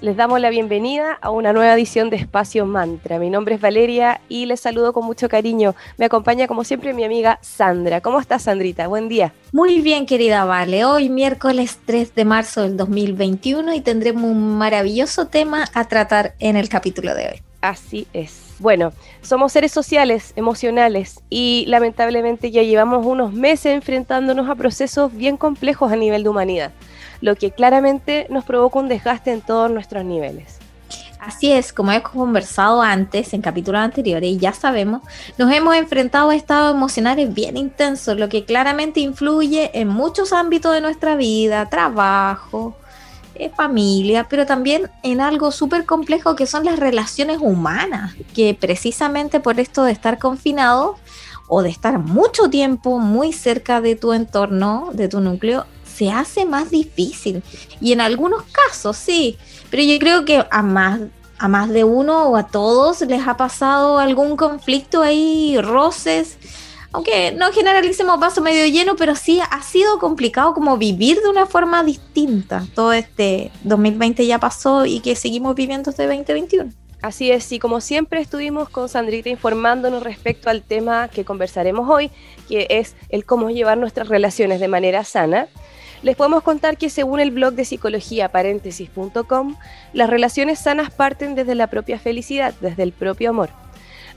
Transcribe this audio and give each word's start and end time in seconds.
Les 0.00 0.16
damos 0.16 0.40
la 0.40 0.48
bienvenida 0.48 1.18
a 1.20 1.28
una 1.28 1.52
nueva 1.52 1.74
edición 1.74 2.08
de 2.08 2.16
Espacio 2.16 2.64
Mantra. 2.64 3.18
Mi 3.18 3.28
nombre 3.28 3.56
es 3.56 3.60
Valeria 3.60 4.22
y 4.30 4.46
les 4.46 4.58
saludo 4.58 4.94
con 4.94 5.04
mucho 5.04 5.28
cariño. 5.28 5.74
Me 5.98 6.06
acompaña 6.06 6.46
como 6.46 6.64
siempre 6.64 6.94
mi 6.94 7.04
amiga 7.04 7.38
Sandra. 7.42 8.00
¿Cómo 8.00 8.18
estás, 8.18 8.44
Sandrita? 8.44 8.86
Buen 8.86 9.10
día. 9.10 9.34
Muy 9.52 9.82
bien, 9.82 10.06
querida 10.06 10.46
Vale. 10.46 10.86
Hoy 10.86 11.10
miércoles 11.10 11.80
3 11.84 12.14
de 12.14 12.24
marzo 12.24 12.62
del 12.62 12.78
2021 12.78 13.74
y 13.74 13.82
tendremos 13.82 14.24
un 14.24 14.56
maravilloso 14.56 15.26
tema 15.26 15.66
a 15.74 15.84
tratar 15.86 16.34
en 16.38 16.56
el 16.56 16.70
capítulo 16.70 17.14
de 17.14 17.26
hoy. 17.26 17.42
Así 17.60 18.06
es. 18.14 18.54
Bueno, 18.58 18.94
somos 19.20 19.52
seres 19.52 19.70
sociales, 19.70 20.32
emocionales 20.34 21.20
y 21.28 21.66
lamentablemente 21.68 22.50
ya 22.50 22.62
llevamos 22.62 23.04
unos 23.04 23.34
meses 23.34 23.74
enfrentándonos 23.74 24.48
a 24.48 24.54
procesos 24.54 25.14
bien 25.14 25.36
complejos 25.36 25.92
a 25.92 25.96
nivel 25.96 26.22
de 26.22 26.28
humanidad 26.30 26.72
lo 27.20 27.36
que 27.36 27.50
claramente 27.50 28.26
nos 28.30 28.44
provoca 28.44 28.78
un 28.78 28.88
desgaste 28.88 29.32
en 29.32 29.40
todos 29.40 29.70
nuestros 29.70 30.04
niveles. 30.04 30.58
Así 31.20 31.52
es, 31.52 31.74
como 31.74 31.92
hemos 31.92 32.10
conversado 32.10 32.80
antes 32.80 33.34
en 33.34 33.42
capítulos 33.42 33.82
anteriores 33.82 34.30
y 34.30 34.38
ya 34.38 34.54
sabemos, 34.54 35.02
nos 35.36 35.52
hemos 35.52 35.76
enfrentado 35.76 36.30
a 36.30 36.34
estados 36.34 36.74
emocionales 36.74 37.32
bien 37.34 37.58
intensos, 37.58 38.18
lo 38.18 38.30
que 38.30 38.46
claramente 38.46 39.00
influye 39.00 39.70
en 39.78 39.88
muchos 39.88 40.32
ámbitos 40.32 40.72
de 40.72 40.80
nuestra 40.80 41.16
vida, 41.16 41.68
trabajo, 41.68 42.74
eh, 43.34 43.50
familia, 43.54 44.26
pero 44.30 44.46
también 44.46 44.90
en 45.02 45.20
algo 45.20 45.52
súper 45.52 45.84
complejo 45.84 46.36
que 46.36 46.46
son 46.46 46.64
las 46.64 46.78
relaciones 46.78 47.38
humanas, 47.40 48.14
que 48.34 48.56
precisamente 48.58 49.40
por 49.40 49.60
esto 49.60 49.84
de 49.84 49.92
estar 49.92 50.18
confinados 50.18 50.96
o 51.48 51.62
de 51.62 51.68
estar 51.68 51.98
mucho 51.98 52.48
tiempo 52.48 52.98
muy 52.98 53.34
cerca 53.34 53.82
de 53.82 53.94
tu 53.94 54.14
entorno, 54.14 54.88
de 54.94 55.08
tu 55.08 55.20
núcleo, 55.20 55.66
se 56.00 56.10
hace 56.10 56.46
más 56.46 56.70
difícil. 56.70 57.42
Y 57.78 57.92
en 57.92 58.00
algunos 58.00 58.44
casos 58.44 58.96
sí, 58.96 59.36
pero 59.70 59.82
yo 59.82 59.98
creo 59.98 60.24
que 60.24 60.46
a 60.50 60.62
más, 60.62 60.98
a 61.38 61.46
más 61.46 61.68
de 61.68 61.84
uno 61.84 62.22
o 62.24 62.36
a 62.36 62.46
todos 62.46 63.02
les 63.02 63.28
ha 63.28 63.36
pasado 63.36 63.98
algún 63.98 64.34
conflicto 64.34 65.02
ahí, 65.02 65.58
roces. 65.60 66.38
Aunque 66.92 67.32
no 67.32 67.52
generalicemos 67.52 68.18
vaso 68.18 68.40
medio 68.40 68.64
lleno, 68.64 68.96
pero 68.96 69.14
sí 69.14 69.40
ha 69.42 69.62
sido 69.62 69.98
complicado 69.98 70.54
como 70.54 70.78
vivir 70.78 71.20
de 71.20 71.28
una 71.28 71.44
forma 71.44 71.84
distinta. 71.84 72.64
Todo 72.74 72.94
este 72.94 73.52
2020 73.64 74.26
ya 74.26 74.38
pasó 74.38 74.86
y 74.86 75.00
que 75.00 75.14
seguimos 75.14 75.54
viviendo 75.54 75.90
este 75.90 76.06
2021. 76.06 76.72
Así 77.02 77.30
es, 77.30 77.52
y 77.52 77.58
como 77.58 77.82
siempre 77.82 78.20
estuvimos 78.20 78.70
con 78.70 78.88
Sandrita 78.88 79.28
informándonos 79.28 80.02
respecto 80.02 80.48
al 80.48 80.62
tema 80.62 81.08
que 81.08 81.24
conversaremos 81.24 81.88
hoy, 81.88 82.10
que 82.48 82.66
es 82.70 82.94
el 83.10 83.24
cómo 83.24 83.50
llevar 83.50 83.78
nuestras 83.78 84.08
relaciones 84.08 84.60
de 84.60 84.68
manera 84.68 85.04
sana 85.04 85.48
les 86.02 86.16
podemos 86.16 86.42
contar 86.42 86.76
que 86.76 86.90
según 86.90 87.20
el 87.20 87.30
blog 87.30 87.54
de 87.54 87.64
psicología 87.64 88.30
paréntesis.com, 88.30 89.56
las 89.92 90.10
relaciones 90.10 90.58
sanas 90.58 90.90
parten 90.90 91.34
desde 91.34 91.54
la 91.54 91.66
propia 91.66 91.98
felicidad, 91.98 92.54
desde 92.60 92.82
el 92.82 92.92
propio 92.92 93.30
amor. 93.30 93.50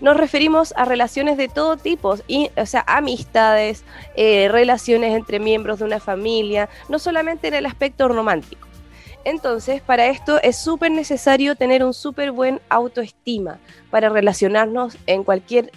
Nos 0.02 0.18
referimos 0.18 0.74
a 0.76 0.86
relaciones 0.86 1.38
de 1.38 1.48
todo 1.48 1.78
tipo, 1.78 2.16
o 2.56 2.66
sea, 2.66 2.84
amistades, 2.88 3.84
eh, 4.16 4.50
relaciones 4.52 5.16
entre 5.16 5.40
miembros 5.40 5.80
de 5.80 5.86
una 5.86 6.00
familia, 6.00 6.68
no 6.90 7.00
solamente 7.00 7.48
en 7.48 7.54
el 7.54 7.66
aspecto 7.66 8.08
romántico. 8.08 8.68
Entonces, 9.26 9.82
para 9.82 10.08
esto 10.08 10.42
es 10.42 10.58
súper 10.58 10.92
necesario 10.92 11.56
tener 11.56 11.84
un 11.84 11.94
súper 11.94 12.32
buen 12.32 12.60
autoestima 12.68 13.60
para 13.90 14.10
relacionarnos 14.10 14.98
en 15.08 15.24
cualquier 15.24 15.72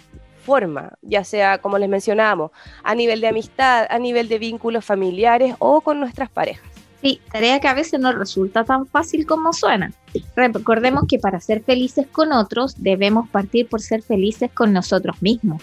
forma, 0.47 0.93
ya 1.01 1.25
sea, 1.25 1.57
como 1.57 1.77
les 1.77 1.89
mencionábamos, 1.89 2.51
a 2.83 2.95
nivel 2.95 3.19
de 3.19 3.27
amistad, 3.27 3.85
a 3.89 3.99
nivel 3.99 4.29
de 4.29 4.39
vínculos 4.39 4.85
familiares 4.85 5.55
o 5.59 5.81
con 5.81 5.99
nuestras 5.99 6.29
parejas. 6.29 6.65
Sí, 7.01 7.19
tarea 7.31 7.59
que 7.59 7.67
a 7.67 7.73
veces 7.73 7.99
no 7.99 8.13
resulta 8.13 8.63
tan 8.63 8.87
fácil 8.87 9.25
como 9.25 9.51
suena. 9.51 9.91
Recordemos 10.37 11.03
que 11.09 11.19
para 11.19 11.41
ser 11.41 11.61
felices 11.63 12.07
con 12.09 12.31
otros 12.31 12.81
debemos 12.81 13.29
partir 13.29 13.67
por 13.67 13.81
ser 13.81 14.01
felices 14.01 14.49
con 14.53 14.71
nosotros 14.71 15.21
mismos. 15.21 15.61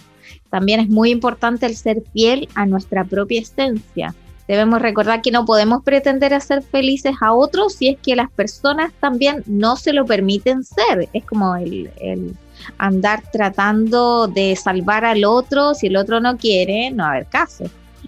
También 0.50 0.80
es 0.80 0.88
muy 0.88 1.10
importante 1.10 1.64
el 1.64 1.76
ser 1.76 2.02
fiel 2.12 2.46
a 2.54 2.66
nuestra 2.66 3.04
propia 3.04 3.40
esencia. 3.40 4.14
Debemos 4.46 4.82
recordar 4.82 5.22
que 5.22 5.30
no 5.30 5.46
podemos 5.46 5.82
pretender 5.82 6.34
hacer 6.34 6.62
felices 6.62 7.14
a 7.22 7.32
otros 7.32 7.74
si 7.74 7.88
es 7.88 7.98
que 7.98 8.14
las 8.14 8.30
personas 8.30 8.92
también 9.00 9.42
no 9.46 9.76
se 9.76 9.94
lo 9.94 10.04
permiten 10.04 10.62
ser. 10.62 11.08
Es 11.14 11.24
como 11.24 11.56
el, 11.56 11.90
el 12.00 12.36
andar 12.78 13.22
tratando 13.32 14.26
de 14.26 14.56
salvar 14.56 15.04
al 15.04 15.24
otro, 15.24 15.74
si 15.74 15.88
el 15.88 15.96
otro 15.96 16.20
no 16.20 16.36
quiere, 16.36 16.90
no 16.90 17.04
va 17.04 17.10
a 17.10 17.12
haber 17.12 17.26
caso. 17.26 17.64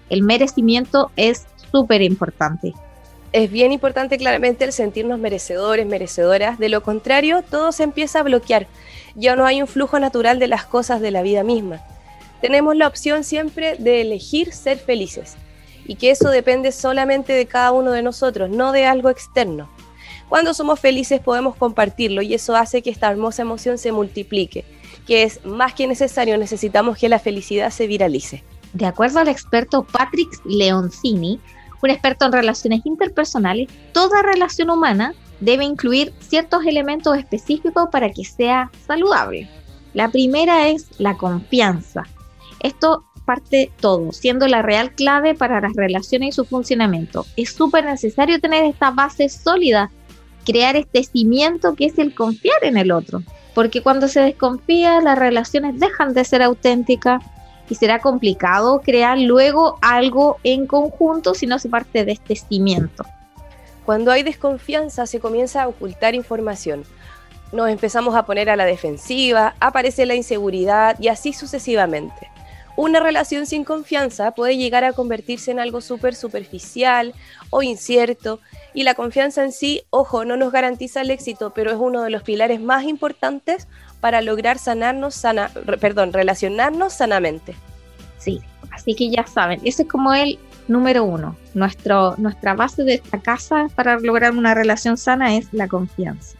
El 0.09 0.23
merecimiento 0.23 1.11
es 1.15 1.45
súper 1.71 2.01
importante. 2.01 2.73
Es 3.33 3.51
bien 3.51 3.71
importante 3.71 4.17
claramente 4.17 4.63
el 4.63 4.71
sentirnos 4.71 5.19
merecedores, 5.19 5.85
merecedoras. 5.85 6.59
De 6.59 6.69
lo 6.69 6.81
contrario, 6.81 7.43
todo 7.43 7.71
se 7.71 7.83
empieza 7.83 8.19
a 8.19 8.23
bloquear. 8.23 8.67
Ya 9.15 9.35
no 9.35 9.45
hay 9.45 9.61
un 9.61 9.67
flujo 9.67 9.99
natural 9.99 10.39
de 10.39 10.47
las 10.47 10.65
cosas 10.65 11.01
de 11.01 11.11
la 11.11 11.21
vida 11.21 11.43
misma. 11.43 11.81
Tenemos 12.41 12.75
la 12.75 12.87
opción 12.87 13.23
siempre 13.23 13.75
de 13.77 14.01
elegir 14.01 14.53
ser 14.53 14.77
felices 14.77 15.35
y 15.85 15.95
que 15.95 16.11
eso 16.11 16.29
depende 16.29 16.71
solamente 16.71 17.33
de 17.33 17.47
cada 17.47 17.71
uno 17.71 17.91
de 17.91 18.01
nosotros, 18.01 18.49
no 18.49 18.71
de 18.71 18.85
algo 18.85 19.09
externo. 19.09 19.69
Cuando 20.29 20.53
somos 20.53 20.79
felices 20.79 21.21
podemos 21.21 21.55
compartirlo 21.55 22.21
y 22.21 22.33
eso 22.33 22.55
hace 22.55 22.81
que 22.81 22.89
esta 22.89 23.09
hermosa 23.09 23.43
emoción 23.43 23.77
se 23.77 23.91
multiplique, 23.91 24.65
que 25.05 25.23
es 25.23 25.45
más 25.45 25.73
que 25.73 25.87
necesario, 25.87 26.37
necesitamos 26.37 26.97
que 26.97 27.09
la 27.09 27.19
felicidad 27.19 27.69
se 27.69 27.87
viralice. 27.87 28.43
De 28.73 28.85
acuerdo 28.85 29.19
al 29.19 29.29
experto 29.29 29.83
Patrick 29.83 30.29
Leoncini, 30.45 31.39
un 31.81 31.89
experto 31.89 32.25
en 32.25 32.33
relaciones 32.33 32.81
interpersonales, 32.85 33.69
toda 33.93 34.21
relación 34.21 34.69
humana 34.69 35.13
debe 35.39 35.63
incluir 35.63 36.13
ciertos 36.19 36.65
elementos 36.65 37.17
específicos 37.17 37.89
para 37.91 38.09
que 38.09 38.25
sea 38.25 38.69
saludable. 38.85 39.49
La 39.93 40.09
primera 40.09 40.67
es 40.67 40.87
la 40.97 41.15
confianza. 41.15 42.03
Esto 42.59 43.05
parte 43.25 43.71
todo, 43.79 44.11
siendo 44.11 44.47
la 44.47 44.61
real 44.61 44.93
clave 44.93 45.35
para 45.35 45.59
las 45.61 45.73
relaciones 45.73 46.29
y 46.29 46.31
su 46.31 46.45
funcionamiento. 46.45 47.25
Es 47.35 47.51
súper 47.51 47.85
necesario 47.85 48.39
tener 48.39 48.63
esta 48.63 48.89
base 48.91 49.29
sólida 49.29 49.91
crear 50.47 50.77
este 50.77 51.03
cimiento 51.03 51.75
que 51.75 51.85
es 51.85 51.99
el 51.99 52.15
confiar 52.15 52.63
en 52.63 52.77
el 52.77 52.91
otro. 52.91 53.21
Porque 53.53 53.81
cuando 53.81 54.07
se 54.07 54.21
desconfía, 54.21 55.01
las 55.01 55.19
relaciones 55.19 55.77
dejan 55.77 56.13
de 56.13 56.23
ser 56.23 56.41
auténticas 56.41 57.21
y 57.69 57.75
será 57.75 57.99
complicado 57.99 58.79
crear 58.79 59.19
luego 59.19 59.77
algo 59.81 60.37
en 60.43 60.65
conjunto 60.65 61.33
si 61.33 61.47
no 61.47 61.59
se 61.59 61.67
parte 61.67 62.05
de 62.05 62.13
este 62.13 62.37
cimiento. 62.37 63.03
Cuando 63.85 64.11
hay 64.11 64.23
desconfianza 64.23 65.05
se 65.05 65.19
comienza 65.19 65.63
a 65.63 65.67
ocultar 65.67 66.15
información. 66.15 66.85
Nos 67.51 67.69
empezamos 67.69 68.15
a 68.15 68.25
poner 68.25 68.49
a 68.49 68.55
la 68.55 68.65
defensiva, 68.65 69.55
aparece 69.59 70.05
la 70.05 70.15
inseguridad 70.15 70.97
y 70.99 71.09
así 71.09 71.33
sucesivamente. 71.33 72.29
Una 72.77 72.99
relación 72.99 73.47
sin 73.47 73.63
confianza 73.63 74.31
puede 74.31 74.55
llegar 74.55 74.83
a 74.83 74.93
convertirse 74.93 75.49
en 75.49 75.59
algo 75.59 75.81
súper 75.81 76.13
superficial 76.13 77.15
o 77.49 77.63
incierto 77.63 78.39
y 78.75 78.83
la 78.83 78.93
confianza 78.93 79.43
en 79.43 79.51
sí, 79.51 79.81
ojo, 79.89 80.25
no 80.25 80.37
nos 80.37 80.51
garantiza 80.51 81.01
el 81.01 81.09
éxito, 81.09 81.53
pero 81.55 81.71
es 81.71 81.77
uno 81.77 82.03
de 82.03 82.11
los 82.11 82.21
pilares 82.21 82.61
más 82.61 82.83
importantes 82.83 83.67
para 83.99 84.21
lograr 84.21 84.59
sanarnos, 84.59 85.15
sana, 85.15 85.49
perdón, 85.81 86.13
relacionarnos 86.13 86.93
sanamente. 86.93 87.55
Sí, 88.19 88.41
así 88.69 88.93
que 88.93 89.09
ya 89.09 89.25
saben, 89.25 89.59
ese 89.63 89.81
es 89.81 89.89
como 89.89 90.13
el 90.13 90.37
número 90.67 91.03
uno. 91.03 91.35
Nuestro, 91.55 92.13
nuestra 92.17 92.53
base 92.53 92.83
de 92.83 92.93
esta 92.93 93.19
casa 93.19 93.69
para 93.73 93.99
lograr 93.99 94.33
una 94.33 94.53
relación 94.53 94.97
sana 94.97 95.35
es 95.35 95.51
la 95.51 95.67
confianza. 95.67 96.37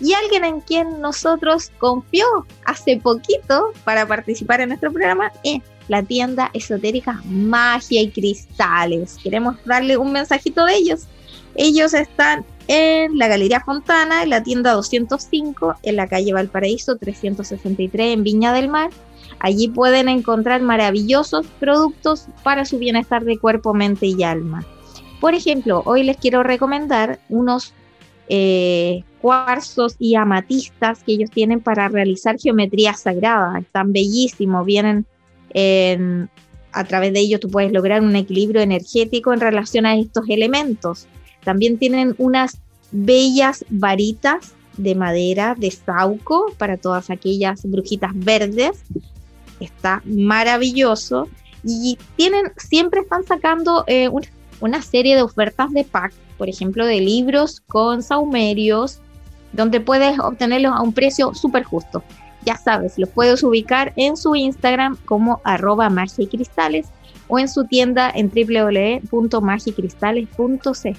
Y 0.00 0.12
alguien 0.12 0.44
en 0.44 0.60
quien 0.60 1.00
nosotros 1.00 1.72
confió 1.78 2.26
hace 2.64 2.96
poquito 2.98 3.72
para 3.82 4.06
participar 4.06 4.60
en 4.60 4.68
nuestro 4.68 4.92
programa 4.92 5.32
es 5.42 5.62
la 5.90 6.04
tienda 6.04 6.50
esotérica 6.54 7.20
Magia 7.24 8.00
y 8.00 8.10
Cristales. 8.10 9.18
Queremos 9.20 9.56
darle 9.64 9.96
un 9.96 10.12
mensajito 10.12 10.64
de 10.64 10.76
ellos. 10.76 11.08
Ellos 11.56 11.94
están 11.94 12.46
en 12.68 13.18
la 13.18 13.26
Galería 13.26 13.58
Fontana, 13.58 14.22
en 14.22 14.30
la 14.30 14.40
tienda 14.40 14.70
205, 14.70 15.74
en 15.82 15.96
la 15.96 16.06
calle 16.06 16.32
Valparaíso 16.32 16.96
363, 16.96 18.14
en 18.14 18.22
Viña 18.22 18.52
del 18.52 18.68
Mar. 18.68 18.90
Allí 19.40 19.66
pueden 19.66 20.08
encontrar 20.08 20.62
maravillosos 20.62 21.48
productos 21.58 22.28
para 22.44 22.64
su 22.64 22.78
bienestar 22.78 23.24
de 23.24 23.38
cuerpo, 23.38 23.74
mente 23.74 24.06
y 24.06 24.22
alma. 24.22 24.64
Por 25.20 25.34
ejemplo, 25.34 25.82
hoy 25.86 26.04
les 26.04 26.18
quiero 26.18 26.44
recomendar 26.44 27.18
unos 27.28 27.74
eh, 28.28 29.02
cuarzos 29.20 29.96
y 29.98 30.14
amatistas 30.14 31.02
que 31.02 31.14
ellos 31.14 31.32
tienen 31.32 31.58
para 31.58 31.88
realizar 31.88 32.38
geometría 32.38 32.94
sagrada. 32.94 33.58
Están 33.58 33.92
bellísimos, 33.92 34.64
vienen 34.64 35.04
a 36.72 36.84
través 36.84 37.12
de 37.12 37.20
ellos 37.20 37.40
tú 37.40 37.50
puedes 37.50 37.72
lograr 37.72 38.02
un 38.02 38.16
equilibrio 38.16 38.60
energético 38.60 39.32
en 39.32 39.40
relación 39.40 39.86
a 39.86 39.96
estos 39.96 40.24
elementos. 40.28 41.06
También 41.44 41.78
tienen 41.78 42.14
unas 42.18 42.60
bellas 42.92 43.64
varitas 43.68 44.54
de 44.76 44.94
madera, 44.94 45.54
de 45.58 45.70
sauco, 45.70 46.52
para 46.58 46.76
todas 46.76 47.10
aquellas 47.10 47.62
brujitas 47.64 48.12
verdes. 48.14 48.82
Está 49.58 50.02
maravilloso. 50.04 51.28
Y 51.64 51.98
tienen, 52.16 52.52
siempre 52.56 53.00
están 53.00 53.24
sacando 53.24 53.84
eh, 53.86 54.08
una 54.60 54.82
serie 54.82 55.16
de 55.16 55.22
ofertas 55.22 55.70
de 55.72 55.84
pack, 55.84 56.12
por 56.38 56.48
ejemplo, 56.48 56.86
de 56.86 57.00
libros 57.00 57.60
con 57.66 58.02
saumerios, 58.02 59.00
donde 59.52 59.80
puedes 59.80 60.18
obtenerlos 60.18 60.72
a 60.72 60.80
un 60.80 60.92
precio 60.92 61.34
súper 61.34 61.64
justo. 61.64 62.02
Ya 62.44 62.56
sabes, 62.56 62.98
los 62.98 63.08
puedes 63.08 63.42
ubicar 63.42 63.92
en 63.96 64.16
su 64.16 64.34
Instagram 64.34 64.96
como 65.04 65.40
arroba 65.44 65.90
magia 65.90 66.24
y 66.24 66.26
cristales 66.26 66.86
o 67.28 67.38
en 67.38 67.48
su 67.48 67.64
tienda 67.64 68.10
en 68.14 68.30
www.magicristales.c. 68.30 70.96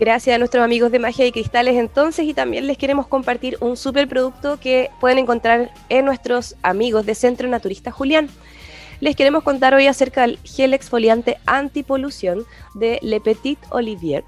Gracias 0.00 0.34
a 0.34 0.38
nuestros 0.38 0.64
amigos 0.64 0.90
de 0.90 0.98
Magia 0.98 1.26
y 1.26 1.32
Cristales 1.32 1.76
entonces 1.76 2.24
y 2.24 2.32
también 2.32 2.66
les 2.66 2.78
queremos 2.78 3.06
compartir 3.06 3.58
un 3.60 3.76
super 3.76 4.08
producto 4.08 4.58
que 4.58 4.88
pueden 4.98 5.18
encontrar 5.18 5.70
en 5.90 6.06
nuestros 6.06 6.56
amigos 6.62 7.04
de 7.04 7.14
Centro 7.14 7.46
Naturista 7.48 7.90
Julián. 7.90 8.30
Les 9.00 9.14
queremos 9.14 9.42
contar 9.42 9.74
hoy 9.74 9.86
acerca 9.86 10.22
del 10.22 10.38
gel 10.42 10.72
exfoliante 10.72 11.36
antipolución 11.44 12.46
de 12.74 12.98
Le 13.02 13.20
Petit 13.20 13.58
Olivier 13.68 14.24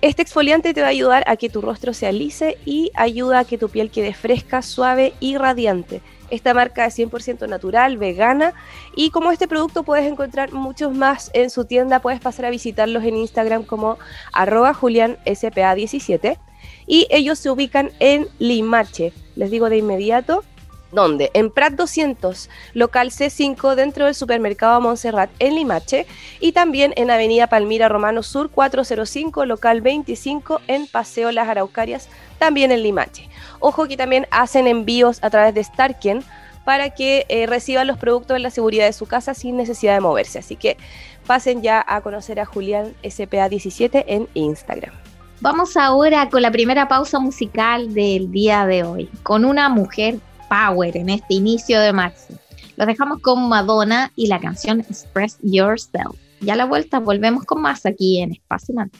este 0.00 0.22
exfoliante 0.22 0.74
te 0.74 0.80
va 0.80 0.86
a 0.86 0.90
ayudar 0.90 1.24
a 1.26 1.36
que 1.36 1.48
tu 1.48 1.60
rostro 1.60 1.92
se 1.92 2.06
alice 2.06 2.56
y 2.64 2.92
ayuda 2.94 3.40
a 3.40 3.44
que 3.44 3.58
tu 3.58 3.68
piel 3.68 3.90
quede 3.90 4.14
fresca, 4.14 4.62
suave 4.62 5.12
y 5.18 5.36
radiante. 5.36 6.02
Esta 6.30 6.54
marca 6.54 6.86
es 6.86 6.96
100% 6.98 7.48
natural, 7.48 7.96
vegana 7.96 8.54
y 8.94 9.10
como 9.10 9.32
este 9.32 9.48
producto 9.48 9.82
puedes 9.82 10.06
encontrar 10.06 10.52
muchos 10.52 10.94
más 10.94 11.30
en 11.32 11.50
su 11.50 11.64
tienda, 11.64 12.00
puedes 12.00 12.20
pasar 12.20 12.44
a 12.44 12.50
visitarlos 12.50 13.02
en 13.04 13.16
Instagram 13.16 13.64
como 13.64 13.98
arroba 14.32 14.72
julianspa17 14.72 16.38
y 16.86 17.06
ellos 17.10 17.38
se 17.38 17.50
ubican 17.50 17.90
en 17.98 18.28
Limache. 18.38 19.12
Les 19.36 19.50
digo 19.50 19.68
de 19.68 19.78
inmediato, 19.78 20.44
¿Dónde? 20.90 21.30
En 21.34 21.50
Prat 21.50 21.74
200, 21.74 22.48
local 22.72 23.10
C5 23.10 23.74
dentro 23.74 24.06
del 24.06 24.14
supermercado 24.14 24.80
Montserrat 24.80 25.30
en 25.38 25.54
Limache 25.54 26.06
y 26.40 26.52
también 26.52 26.94
en 26.96 27.10
Avenida 27.10 27.46
Palmira 27.46 27.88
Romano 27.88 28.22
Sur 28.22 28.50
405, 28.50 29.44
local 29.44 29.82
25 29.82 30.62
en 30.66 30.86
Paseo 30.86 31.30
Las 31.30 31.48
Araucarias, 31.48 32.08
también 32.38 32.72
en 32.72 32.82
Limache. 32.82 33.28
Ojo 33.60 33.86
que 33.86 33.98
también 33.98 34.26
hacen 34.30 34.66
envíos 34.66 35.18
a 35.22 35.28
través 35.28 35.52
de 35.54 35.62
Starken 35.62 36.24
para 36.64 36.90
que 36.90 37.26
eh, 37.28 37.46
reciban 37.46 37.86
los 37.86 37.98
productos 37.98 38.36
en 38.36 38.42
la 38.42 38.50
seguridad 38.50 38.86
de 38.86 38.92
su 38.92 39.06
casa 39.06 39.34
sin 39.34 39.56
necesidad 39.56 39.94
de 39.94 40.00
moverse. 40.00 40.38
Así 40.38 40.56
que 40.56 40.78
pasen 41.26 41.62
ya 41.62 41.84
a 41.86 42.00
conocer 42.00 42.40
a 42.40 42.46
Julián 42.46 42.94
SPA17 43.02 44.04
en 44.06 44.28
Instagram. 44.32 44.94
Vamos 45.40 45.76
ahora 45.76 46.28
con 46.30 46.42
la 46.42 46.50
primera 46.50 46.88
pausa 46.88 47.20
musical 47.20 47.94
del 47.94 48.32
día 48.32 48.66
de 48.66 48.82
hoy, 48.82 49.08
con 49.22 49.44
una 49.44 49.68
mujer 49.68 50.18
power 50.48 50.96
en 50.96 51.10
este 51.10 51.34
inicio 51.34 51.80
de 51.80 51.92
marzo. 51.92 52.34
Los 52.76 52.86
dejamos 52.86 53.20
con 53.20 53.48
Madonna 53.48 54.12
y 54.14 54.28
la 54.28 54.40
canción 54.40 54.80
Express 54.80 55.38
Yourself. 55.42 56.16
Ya 56.40 56.54
la 56.54 56.64
vuelta 56.64 57.00
volvemos 57.00 57.44
con 57.44 57.60
más 57.60 57.84
aquí 57.86 58.18
en 58.18 58.32
Espacio 58.32 58.74
Manto. 58.74 58.98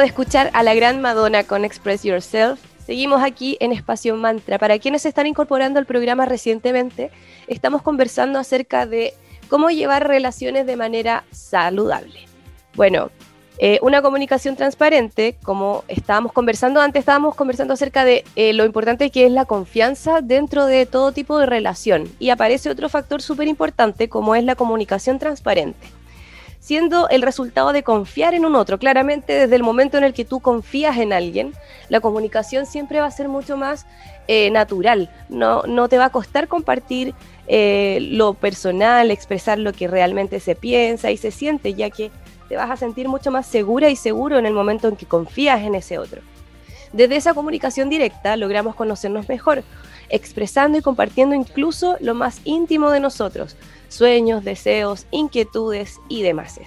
De 0.00 0.06
escuchar 0.06 0.50
a 0.54 0.62
la 0.62 0.74
gran 0.74 1.00
Madonna 1.00 1.44
con 1.44 1.64
Express 1.64 2.02
Yourself, 2.02 2.58
seguimos 2.84 3.22
aquí 3.22 3.56
en 3.60 3.72
Espacio 3.72 4.16
Mantra. 4.16 4.58
Para 4.58 4.78
quienes 4.78 5.02
se 5.02 5.08
están 5.08 5.26
incorporando 5.26 5.78
al 5.78 5.86
programa 5.86 6.24
recientemente, 6.24 7.10
estamos 7.46 7.82
conversando 7.82 8.38
acerca 8.38 8.86
de 8.86 9.14
cómo 9.48 9.70
llevar 9.70 10.08
relaciones 10.08 10.66
de 10.66 10.76
manera 10.76 11.24
saludable. 11.30 12.26
Bueno, 12.74 13.10
eh, 13.58 13.78
una 13.82 14.00
comunicación 14.00 14.56
transparente, 14.56 15.36
como 15.42 15.84
estábamos 15.86 16.32
conversando 16.32 16.80
antes, 16.80 17.00
estábamos 17.00 17.34
conversando 17.34 17.74
acerca 17.74 18.04
de 18.04 18.24
eh, 18.36 18.54
lo 18.54 18.64
importante 18.64 19.10
que 19.10 19.26
es 19.26 19.32
la 19.32 19.44
confianza 19.44 20.22
dentro 20.22 20.64
de 20.64 20.86
todo 20.86 21.12
tipo 21.12 21.38
de 21.38 21.44
relación. 21.44 22.08
Y 22.18 22.30
aparece 22.30 22.70
otro 22.70 22.88
factor 22.88 23.20
súper 23.20 23.48
importante 23.48 24.08
como 24.08 24.34
es 24.34 24.44
la 24.44 24.56
comunicación 24.56 25.18
transparente 25.18 25.99
siendo 26.60 27.08
el 27.08 27.22
resultado 27.22 27.72
de 27.72 27.82
confiar 27.82 28.34
en 28.34 28.44
un 28.44 28.54
otro. 28.54 28.78
Claramente, 28.78 29.32
desde 29.32 29.56
el 29.56 29.62
momento 29.62 29.98
en 29.98 30.04
el 30.04 30.12
que 30.14 30.24
tú 30.24 30.40
confías 30.40 30.98
en 30.98 31.12
alguien, 31.12 31.52
la 31.88 32.00
comunicación 32.00 32.66
siempre 32.66 33.00
va 33.00 33.06
a 33.06 33.10
ser 33.10 33.28
mucho 33.28 33.56
más 33.56 33.86
eh, 34.28 34.50
natural. 34.50 35.10
No, 35.28 35.62
no 35.62 35.88
te 35.88 35.98
va 35.98 36.04
a 36.06 36.10
costar 36.10 36.46
compartir 36.46 37.14
eh, 37.48 37.98
lo 38.12 38.34
personal, 38.34 39.10
expresar 39.10 39.58
lo 39.58 39.72
que 39.72 39.88
realmente 39.88 40.38
se 40.38 40.54
piensa 40.54 41.10
y 41.10 41.16
se 41.16 41.30
siente, 41.30 41.74
ya 41.74 41.90
que 41.90 42.12
te 42.48 42.56
vas 42.56 42.70
a 42.70 42.76
sentir 42.76 43.08
mucho 43.08 43.30
más 43.30 43.46
segura 43.46 43.88
y 43.90 43.96
seguro 43.96 44.38
en 44.38 44.46
el 44.46 44.52
momento 44.52 44.86
en 44.88 44.96
que 44.96 45.06
confías 45.06 45.62
en 45.62 45.74
ese 45.74 45.98
otro. 45.98 46.20
Desde 46.92 47.16
esa 47.16 47.34
comunicación 47.34 47.88
directa 47.88 48.36
logramos 48.36 48.74
conocernos 48.74 49.28
mejor, 49.28 49.62
expresando 50.08 50.76
y 50.76 50.82
compartiendo 50.82 51.34
incluso 51.34 51.96
lo 52.00 52.14
más 52.14 52.40
íntimo 52.44 52.90
de 52.90 53.00
nosotros, 53.00 53.56
sueños, 53.90 54.44
deseos, 54.44 55.06
inquietudes 55.10 56.00
y 56.08 56.22
demás. 56.22 56.58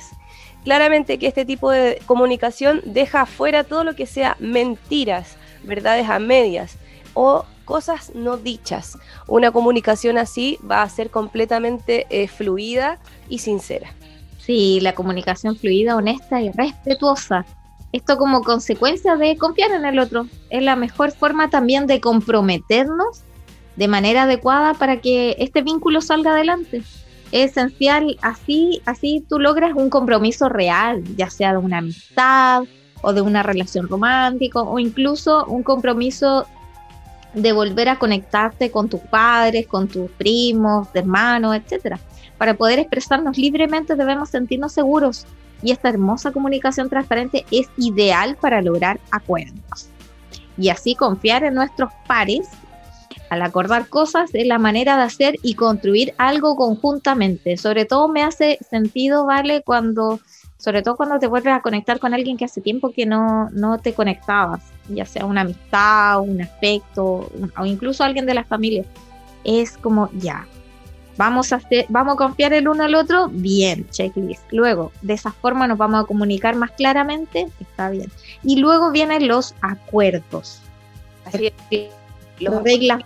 Claramente 0.63 1.17
que 1.17 1.27
este 1.27 1.45
tipo 1.45 1.71
de 1.71 1.99
comunicación 2.05 2.81
deja 2.85 3.25
fuera 3.25 3.63
todo 3.63 3.83
lo 3.83 3.95
que 3.95 4.05
sea 4.05 4.37
mentiras, 4.39 5.35
verdades 5.63 6.07
a 6.09 6.19
medias 6.19 6.77
o 7.13 7.45
cosas 7.65 8.13
no 8.13 8.37
dichas. 8.37 8.97
Una 9.27 9.51
comunicación 9.51 10.17
así 10.17 10.59
va 10.69 10.81
a 10.81 10.89
ser 10.89 11.09
completamente 11.09 12.05
eh, 12.09 12.27
fluida 12.27 12.99
y 13.29 13.39
sincera. 13.39 13.93
Sí, 14.39 14.79
la 14.81 14.93
comunicación 14.93 15.55
fluida, 15.55 15.95
honesta 15.95 16.41
y 16.41 16.51
respetuosa. 16.51 17.45
Esto 17.93 18.17
como 18.17 18.41
consecuencia 18.41 19.15
de 19.15 19.37
confiar 19.37 19.71
en 19.71 19.85
el 19.85 19.99
otro. 19.99 20.27
Es 20.49 20.63
la 20.63 20.75
mejor 20.75 21.11
forma 21.11 21.49
también 21.49 21.87
de 21.87 22.01
comprometernos 22.01 23.21
de 23.75 23.87
manera 23.87 24.23
adecuada 24.23 24.73
para 24.73 24.99
que 24.99 25.35
este 25.39 25.61
vínculo 25.61 26.01
salga 26.01 26.31
adelante 26.31 26.83
es 27.33 27.51
esencial, 27.51 28.15
así, 28.21 28.79
así 28.85 29.25
tú 29.27 29.39
logras 29.39 29.73
un 29.75 29.89
compromiso 29.89 30.49
real, 30.49 31.03
ya 31.17 31.31
sea 31.31 31.53
de 31.53 31.57
una 31.57 31.79
amistad 31.79 32.63
o 33.01 33.11
de 33.11 33.21
una 33.21 33.41
relación 33.41 33.89
romántica 33.89 34.61
o 34.61 34.77
incluso 34.77 35.43
un 35.45 35.63
compromiso 35.63 36.45
de 37.33 37.51
volver 37.51 37.89
a 37.89 37.97
conectarte 37.97 38.69
con 38.69 38.87
tus 38.87 38.99
padres, 39.01 39.65
con 39.65 39.87
tus 39.87 40.11
primos, 40.11 40.89
hermanos, 40.93 41.55
etcétera. 41.55 41.99
Para 42.37 42.53
poder 42.53 42.77
expresarnos 42.77 43.35
libremente 43.35 43.95
debemos 43.95 44.29
sentirnos 44.29 44.71
seguros 44.71 45.25
y 45.63 45.71
esta 45.71 45.89
hermosa 45.89 46.31
comunicación 46.31 46.87
transparente 46.87 47.45
es 47.49 47.67
ideal 47.77 48.37
para 48.39 48.61
lograr 48.61 48.99
acuerdos 49.09 49.89
y 50.55 50.69
así 50.69 50.93
confiar 50.93 51.43
en 51.43 51.55
nuestros 51.55 51.91
pares 52.05 52.47
al 53.33 53.41
acordar 53.41 53.89
cosas 53.89 54.29
es 54.33 54.45
la 54.45 54.59
manera 54.59 54.95
de 54.95 55.03
hacer 55.03 55.35
y 55.41 55.55
construir 55.55 56.13
algo 56.17 56.55
conjuntamente. 56.55 57.57
Sobre 57.57 57.85
todo 57.85 58.07
me 58.07 58.23
hace 58.23 58.59
sentido, 58.69 59.25
¿vale? 59.25 59.63
Cuando, 59.63 60.19
sobre 60.57 60.83
todo 60.83 60.95
cuando 60.95 61.19
te 61.19 61.27
vuelves 61.27 61.53
a 61.53 61.61
conectar 61.61 61.99
con 61.99 62.13
alguien 62.13 62.37
que 62.37 62.45
hace 62.45 62.61
tiempo 62.61 62.91
que 62.91 63.05
no, 63.05 63.49
no 63.49 63.79
te 63.79 63.93
conectabas, 63.93 64.61
ya 64.87 65.05
sea 65.05 65.25
una 65.25 65.41
amistad, 65.41 66.21
un 66.21 66.41
aspecto, 66.41 67.31
o 67.57 67.65
incluso 67.65 68.03
alguien 68.03 68.25
de 68.25 68.35
la 68.35 68.43
familia. 68.43 68.85
Es 69.43 69.77
como, 69.77 70.09
ya, 70.13 70.45
vamos 71.17 71.51
a, 71.51 71.55
hacer, 71.55 71.87
vamos 71.89 72.13
a 72.13 72.17
confiar 72.17 72.53
el 72.53 72.67
uno 72.67 72.83
al 72.83 72.93
otro, 72.93 73.29
bien, 73.29 73.87
checklist. 73.89 74.43
Luego, 74.51 74.91
de 75.01 75.13
esa 75.13 75.31
forma 75.31 75.67
nos 75.67 75.79
vamos 75.79 76.03
a 76.03 76.07
comunicar 76.07 76.55
más 76.55 76.71
claramente, 76.71 77.47
está 77.59 77.89
bien. 77.89 78.11
Y 78.43 78.57
luego 78.57 78.91
vienen 78.91 79.27
los 79.27 79.55
acuerdos. 79.61 80.61
Así 81.25 81.51
es. 81.71 81.89
Las 82.39 82.63
reglas 82.63 83.03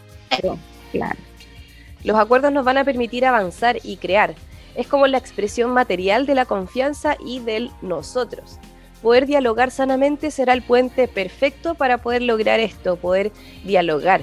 Los 2.04 2.18
acuerdos 2.18 2.52
nos 2.52 2.66
van 2.66 2.78
a 2.78 2.84
permitir 2.84 3.26
avanzar 3.26 3.80
y 3.84 3.98
crear. 3.98 4.36
Es 4.76 4.88
como 4.88 5.08
la 5.08 5.18
expresión 5.18 5.72
material 5.72 6.26
de 6.26 6.36
la 6.36 6.46
confianza 6.46 7.18
y 7.20 7.40
del 7.40 7.72
nosotros. 7.82 8.60
Poder 9.02 9.26
dialogar 9.26 9.72
sanamente 9.72 10.32
será 10.32 10.54
el 10.54 10.62
puente 10.62 11.08
perfecto 11.08 11.76
para 11.76 12.00
poder 12.00 12.22
lograr 12.22 12.60
esto, 12.60 12.96
poder 12.96 13.32
dialogar. 13.64 14.22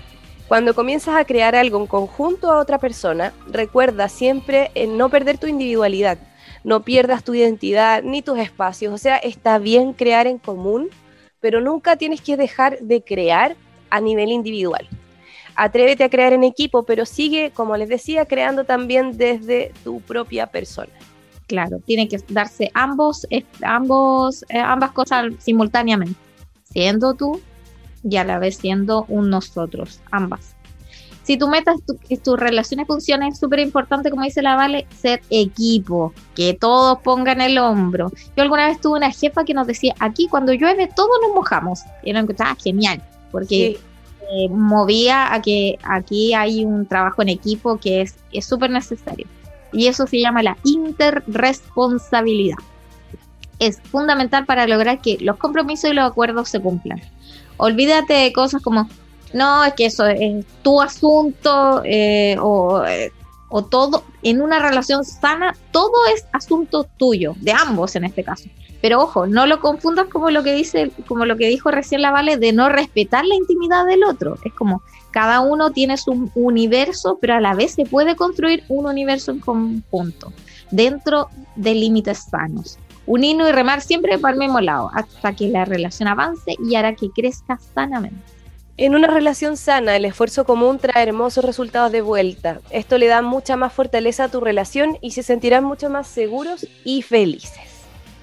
Cuando 0.48 0.74
comienzas 0.74 1.16
a 1.16 1.24
crear 1.24 1.54
algo 1.54 1.80
en 1.80 1.86
conjunto 1.86 2.50
a 2.50 2.58
otra 2.58 2.78
persona, 2.78 3.32
recuerda 3.46 4.08
siempre 4.08 4.70
en 4.74 4.98
no 4.98 5.08
perder 5.08 5.38
tu 5.38 5.46
individualidad, 5.46 6.18
no 6.64 6.84
pierdas 6.84 7.24
tu 7.24 7.34
identidad 7.34 8.02
ni 8.02 8.22
tus 8.22 8.38
espacios. 8.38 8.92
O 8.92 8.98
sea, 8.98 9.16
está 9.16 9.58
bien 9.58 9.92
crear 9.92 10.26
en 10.26 10.38
común, 10.38 10.90
pero 11.40 11.60
nunca 11.60 11.96
tienes 11.96 12.20
que 12.20 12.36
dejar 12.36 12.78
de 12.80 13.02
crear 13.02 13.56
a 13.90 14.00
nivel 14.00 14.30
individual 14.30 14.88
atrévete 15.56 16.04
a 16.04 16.10
crear 16.10 16.32
en 16.32 16.44
equipo, 16.44 16.84
pero 16.84 17.06
sigue, 17.06 17.50
como 17.52 17.76
les 17.76 17.88
decía, 17.88 18.26
creando 18.26 18.64
también 18.64 19.16
desde 19.16 19.72
tu 19.82 20.00
propia 20.00 20.46
persona. 20.46 20.92
Claro, 21.46 21.78
tiene 21.84 22.08
que 22.08 22.18
darse 22.28 22.70
ambos, 22.74 23.26
ambos, 23.62 24.44
eh, 24.48 24.58
ambas 24.58 24.92
cosas 24.92 25.32
simultáneamente, 25.38 26.18
siendo 26.64 27.14
tú 27.14 27.40
y 28.02 28.16
a 28.16 28.24
la 28.24 28.38
vez 28.38 28.56
siendo 28.56 29.04
un 29.08 29.30
nosotros, 29.30 30.00
ambas. 30.10 30.54
Si 31.22 31.38
tu 31.38 31.48
meta 31.48 31.72
es 31.72 31.96
que 32.06 32.18
tus 32.18 32.38
relaciones 32.38 32.86
funcionen, 32.86 33.28
es 33.32 33.38
súper 33.38 33.60
importante, 33.60 34.10
como 34.10 34.24
dice 34.24 34.42
la 34.42 34.56
Vale, 34.56 34.86
ser 35.00 35.22
equipo, 35.30 36.12
que 36.34 36.52
todos 36.52 36.98
pongan 37.00 37.40
el 37.40 37.56
hombro. 37.56 38.12
Yo 38.36 38.42
alguna 38.42 38.66
vez 38.66 38.78
tuve 38.78 38.98
una 38.98 39.10
jefa 39.10 39.42
que 39.44 39.54
nos 39.54 39.66
decía, 39.66 39.94
aquí 40.00 40.28
cuando 40.28 40.52
llueve 40.52 40.86
todos 40.94 41.16
nos 41.22 41.34
mojamos. 41.34 41.80
Y 42.02 42.10
era 42.10 42.26
genial, 42.62 43.02
porque 43.32 43.78
eh, 44.32 44.48
movía 44.48 45.32
a 45.32 45.42
que 45.42 45.78
aquí 45.82 46.34
hay 46.34 46.64
un 46.64 46.86
trabajo 46.86 47.22
en 47.22 47.28
equipo 47.28 47.78
que 47.78 48.02
es 48.02 48.44
súper 48.44 48.70
necesario. 48.70 49.26
Y 49.72 49.88
eso 49.88 50.06
se 50.06 50.20
llama 50.20 50.42
la 50.42 50.56
interresponsabilidad. 50.64 52.58
Es 53.58 53.80
fundamental 53.80 54.46
para 54.46 54.66
lograr 54.66 55.00
que 55.00 55.18
los 55.20 55.36
compromisos 55.36 55.90
y 55.90 55.94
los 55.94 56.10
acuerdos 56.10 56.48
se 56.48 56.60
cumplan. 56.60 57.00
Olvídate 57.56 58.14
de 58.14 58.32
cosas 58.32 58.62
como, 58.62 58.88
no, 59.32 59.64
es 59.64 59.74
que 59.74 59.86
eso 59.86 60.06
es 60.06 60.44
tu 60.62 60.80
asunto 60.80 61.82
eh, 61.84 62.36
o, 62.40 62.84
eh, 62.84 63.12
o 63.48 63.64
todo, 63.64 64.04
en 64.22 64.42
una 64.42 64.58
relación 64.58 65.04
sana, 65.04 65.56
todo 65.70 65.92
es 66.14 66.24
asunto 66.32 66.86
tuyo, 66.96 67.34
de 67.40 67.52
ambos 67.52 67.94
en 67.96 68.04
este 68.04 68.24
caso. 68.24 68.48
Pero 68.84 69.00
ojo, 69.00 69.26
no 69.26 69.46
lo 69.46 69.60
confundas 69.60 70.08
como 70.12 70.28
lo 70.28 70.42
que 70.42 70.52
dice, 70.52 70.90
como 71.08 71.24
lo 71.24 71.38
que 71.38 71.48
dijo 71.48 71.70
recién 71.70 72.02
la 72.02 72.10
Vale, 72.10 72.36
de 72.36 72.52
no 72.52 72.68
respetar 72.68 73.24
la 73.24 73.34
intimidad 73.34 73.86
del 73.86 74.04
otro. 74.04 74.36
Es 74.44 74.52
como 74.52 74.82
cada 75.10 75.40
uno 75.40 75.70
tiene 75.70 75.96
su 75.96 76.30
universo, 76.34 77.16
pero 77.18 77.32
a 77.32 77.40
la 77.40 77.54
vez 77.54 77.72
se 77.72 77.86
puede 77.86 78.14
construir 78.14 78.62
un 78.68 78.84
universo 78.84 79.30
en 79.30 79.40
conjunto, 79.40 80.34
dentro 80.70 81.30
de 81.56 81.74
límites 81.74 82.24
sanos. 82.30 82.78
Unirnos 83.06 83.48
y 83.48 83.52
remar 83.52 83.80
siempre 83.80 84.18
para 84.18 84.34
el 84.34 84.40
mismo 84.40 84.60
lado, 84.60 84.90
hasta 84.92 85.32
que 85.32 85.48
la 85.48 85.64
relación 85.64 86.06
avance 86.06 86.54
y 86.62 86.74
hará 86.74 86.94
que 86.94 87.08
crezca 87.08 87.58
sanamente. 87.74 88.20
En 88.76 88.94
una 88.94 89.06
relación 89.06 89.56
sana, 89.56 89.96
el 89.96 90.04
esfuerzo 90.04 90.44
común 90.44 90.78
trae 90.78 91.04
hermosos 91.04 91.42
resultados 91.42 91.90
de 91.90 92.02
vuelta. 92.02 92.60
Esto 92.68 92.98
le 92.98 93.06
da 93.06 93.22
mucha 93.22 93.56
más 93.56 93.72
fortaleza 93.72 94.24
a 94.24 94.28
tu 94.28 94.40
relación 94.40 94.98
y 95.00 95.12
se 95.12 95.22
sentirán 95.22 95.64
mucho 95.64 95.88
más 95.88 96.06
seguros 96.06 96.66
y 96.84 97.00
felices. 97.00 97.73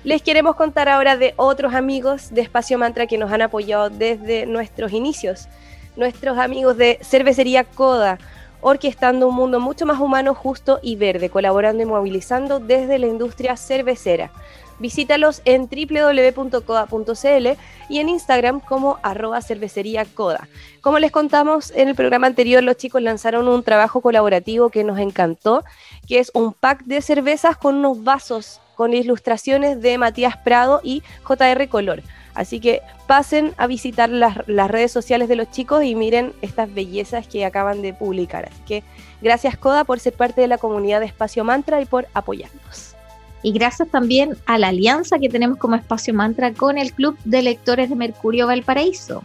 Les 0.04 0.24
queremos 0.24 0.56
contar 0.56 0.90
ahora 0.90 1.16
de 1.16 1.36
otros 1.38 1.76
amigos 1.76 2.34
de 2.34 2.42
Espacio 2.42 2.80
Mantra 2.80 3.06
que 3.06 3.20
nos 3.20 3.32
han 3.32 3.44
apoyado 3.44 3.92
desde 3.92 4.48
nuestros 4.48 4.94
inicios. 4.94 5.48
Nuestros 5.96 6.40
amigos 6.40 6.76
de 6.76 6.98
Cervecería 7.04 7.66
Coda, 7.66 8.18
orquestando 8.62 9.28
un 9.28 9.36
mundo 9.36 9.60
mucho 9.60 9.86
más 9.86 10.00
humano, 10.00 10.34
justo 10.34 10.80
y 10.82 10.96
verde, 10.96 11.30
colaborando 11.30 11.84
y 11.84 11.86
movilizando 11.86 12.60
desde 12.60 12.98
la 12.98 13.06
industria 13.06 13.56
cervecera. 13.56 14.32
Visítalos 14.80 15.44
en 15.46 15.70
www.coda.cl 15.70 17.48
y 17.88 18.00
en 18.00 18.10
Instagram 18.10 18.60
como 18.60 18.98
arroba 19.04 19.40
cervecería 19.44 20.06
coda. 20.06 20.48
Como 20.82 20.98
les 20.98 21.12
contamos 21.12 21.70
en 21.76 21.90
el 21.90 21.94
programa 21.94 22.26
anterior, 22.26 22.64
los 22.64 22.78
chicos 22.78 23.04
lanzaron 23.04 23.48
un 23.48 23.62
trabajo 23.62 24.02
colaborativo 24.02 24.72
que 24.72 24.84
nos 24.84 24.98
encantó, 24.98 25.64
que 26.08 26.18
es 26.18 26.32
un 26.34 26.54
pack 26.54 26.86
de 26.86 27.04
cervezas 27.04 27.56
con 27.56 27.76
unos 27.76 28.04
vasos 28.04 28.62
con 28.82 28.96
ilustraciones 28.96 29.80
de 29.80 30.00
Matías 30.00 30.38
Prado 30.38 30.82
y 30.84 31.04
JR 31.24 31.68
Color. 31.70 32.02
Así 32.34 32.60
que 32.60 32.82
pasen 33.06 33.54
a 33.58 33.68
visitar 33.68 34.10
las, 34.10 34.36
redes 34.48 34.92
sociales 34.92 35.30
de 35.30 35.36
los 35.36 35.52
chicos 35.52 35.84
y 35.84 35.94
miren 35.94 36.34
estas 36.42 36.74
bellezas 36.74 37.28
que 37.28 37.46
acaban 37.46 37.84
de 37.84 37.94
publicar. 37.94 38.46
Así 38.46 38.60
que 38.66 38.84
gracias 39.22 39.56
Coda 39.56 39.84
por 39.84 40.00
ser 40.00 40.14
parte 40.14 40.42
de 40.42 40.48
la 40.48 40.58
comunidad 40.58 41.00
de 41.00 41.06
Espacio 41.06 41.44
Mantra 41.44 41.80
y 41.80 41.86
por 41.86 42.08
apoyarnos. 42.16 42.96
y 43.44 43.52
gracias 43.52 43.88
también 43.90 44.36
a 44.48 44.58
la 44.58 44.70
alianza 44.70 45.20
que 45.20 45.30
tenemos 45.30 45.60
como 45.60 45.76
espacio 45.76 46.16
mantra 46.16 46.52
con 46.52 46.80
el 46.80 46.92
Club 46.92 47.20
de 47.24 47.44
Lectores 47.44 47.88
de 47.88 47.96
Mercurio 47.96 48.48
Valparaíso. 48.48 49.24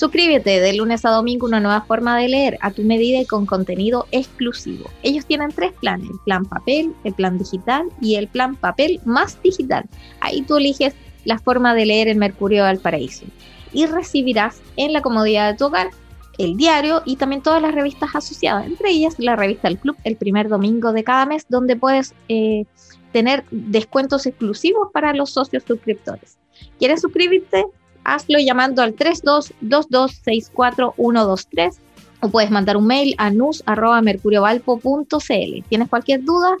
Suscríbete 0.00 0.60
de 0.60 0.72
lunes 0.72 1.04
a 1.04 1.10
domingo 1.10 1.46
una 1.46 1.60
nueva 1.60 1.82
forma 1.82 2.16
de 2.16 2.26
leer 2.26 2.56
a 2.62 2.70
tu 2.70 2.82
medida 2.84 3.20
y 3.20 3.26
con 3.26 3.44
contenido 3.44 4.06
exclusivo. 4.12 4.88
Ellos 5.02 5.26
tienen 5.26 5.50
tres 5.50 5.72
planes, 5.78 6.08
el 6.08 6.18
plan 6.24 6.46
papel, 6.46 6.94
el 7.04 7.12
plan 7.12 7.36
digital 7.36 7.84
y 8.00 8.14
el 8.14 8.26
plan 8.26 8.56
papel 8.56 8.98
más 9.04 9.38
digital. 9.42 9.84
Ahí 10.20 10.40
tú 10.40 10.56
eliges 10.56 10.94
la 11.26 11.38
forma 11.38 11.74
de 11.74 11.84
leer 11.84 12.08
en 12.08 12.16
Mercurio 12.16 12.62
Valparaíso 12.62 13.26
y 13.74 13.84
recibirás 13.84 14.62
en 14.78 14.94
la 14.94 15.02
comodidad 15.02 15.50
de 15.50 15.58
tu 15.58 15.66
hogar 15.66 15.90
el 16.38 16.56
diario 16.56 17.02
y 17.04 17.16
también 17.16 17.42
todas 17.42 17.60
las 17.60 17.74
revistas 17.74 18.08
asociadas, 18.14 18.66
entre 18.66 18.92
ellas 18.92 19.16
la 19.18 19.36
revista 19.36 19.68
El 19.68 19.76
Club 19.76 19.98
el 20.04 20.16
primer 20.16 20.48
domingo 20.48 20.94
de 20.94 21.04
cada 21.04 21.26
mes, 21.26 21.44
donde 21.50 21.76
puedes 21.76 22.14
eh, 22.30 22.64
tener 23.12 23.44
descuentos 23.50 24.24
exclusivos 24.24 24.88
para 24.94 25.12
los 25.12 25.28
socios 25.28 25.62
suscriptores. 25.68 26.38
¿Quieres 26.78 27.02
suscribirte? 27.02 27.66
Hazlo 28.10 28.38
llamando 28.40 28.82
al 28.82 28.96
3222642123 28.96 31.76
o 32.22 32.28
puedes 32.28 32.50
mandar 32.50 32.76
un 32.76 32.88
mail 32.88 33.14
a 33.18 33.30
nus.mercuriovalpo.cl. 33.30 35.64
¿Tienes 35.68 35.88
cualquier 35.88 36.24
duda? 36.24 36.56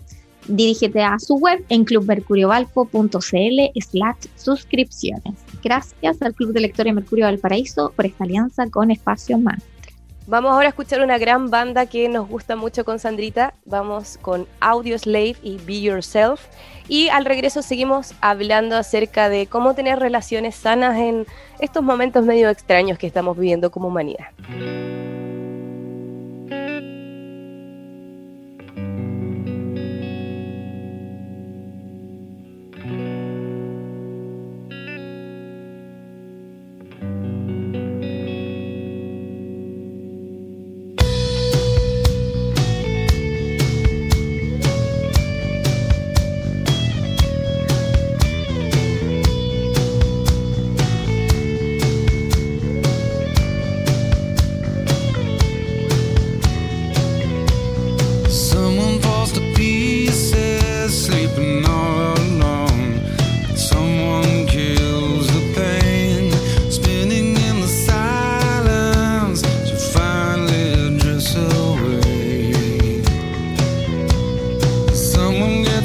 Dirígete 0.46 1.02
a 1.02 1.18
su 1.18 1.34
web 1.34 1.64
en 1.68 1.84
clubmercuriovalpo.cl 1.84 3.80
slash 3.80 4.26
suscripciones. 4.36 5.34
Gracias 5.62 6.22
al 6.22 6.34
Club 6.34 6.52
de 6.52 6.60
Lectores 6.60 6.94
Mercurio 6.94 7.26
Valparaíso 7.26 7.92
por 7.96 8.06
esta 8.06 8.22
alianza 8.24 8.70
con 8.70 8.90
Espacio 8.92 9.36
Man. 9.36 9.60
Vamos 10.30 10.52
ahora 10.52 10.66
a 10.66 10.68
escuchar 10.68 11.00
una 11.00 11.18
gran 11.18 11.50
banda 11.50 11.86
que 11.86 12.08
nos 12.08 12.28
gusta 12.28 12.54
mucho 12.54 12.84
con 12.84 13.00
Sandrita. 13.00 13.52
Vamos 13.64 14.16
con 14.22 14.46
Audio 14.60 14.96
Slave 14.96 15.34
y 15.42 15.58
Be 15.66 15.80
Yourself. 15.80 16.46
Y 16.86 17.08
al 17.08 17.24
regreso 17.24 17.62
seguimos 17.62 18.14
hablando 18.20 18.76
acerca 18.76 19.28
de 19.28 19.48
cómo 19.48 19.74
tener 19.74 19.98
relaciones 19.98 20.54
sanas 20.54 20.96
en 20.98 21.26
estos 21.58 21.82
momentos 21.82 22.24
medio 22.24 22.48
extraños 22.48 22.96
que 22.96 23.08
estamos 23.08 23.36
viviendo 23.36 23.72
como 23.72 23.88
humanidad. 23.88 24.26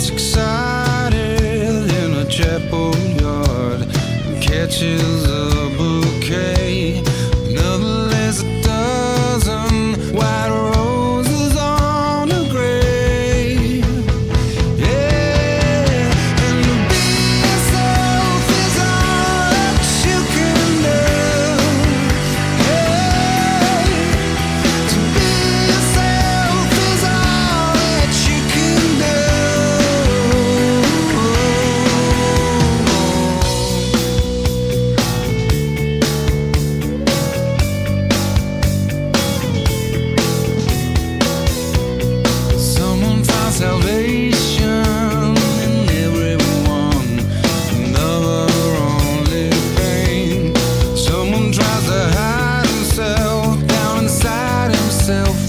excited 0.09 1.91
in 2.01 2.13
a 2.13 2.25
chapel 2.25 2.95
yard. 3.21 3.81
And 4.25 4.41
catches 4.41 5.34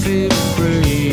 feel 0.07 0.29
free. 0.55 1.06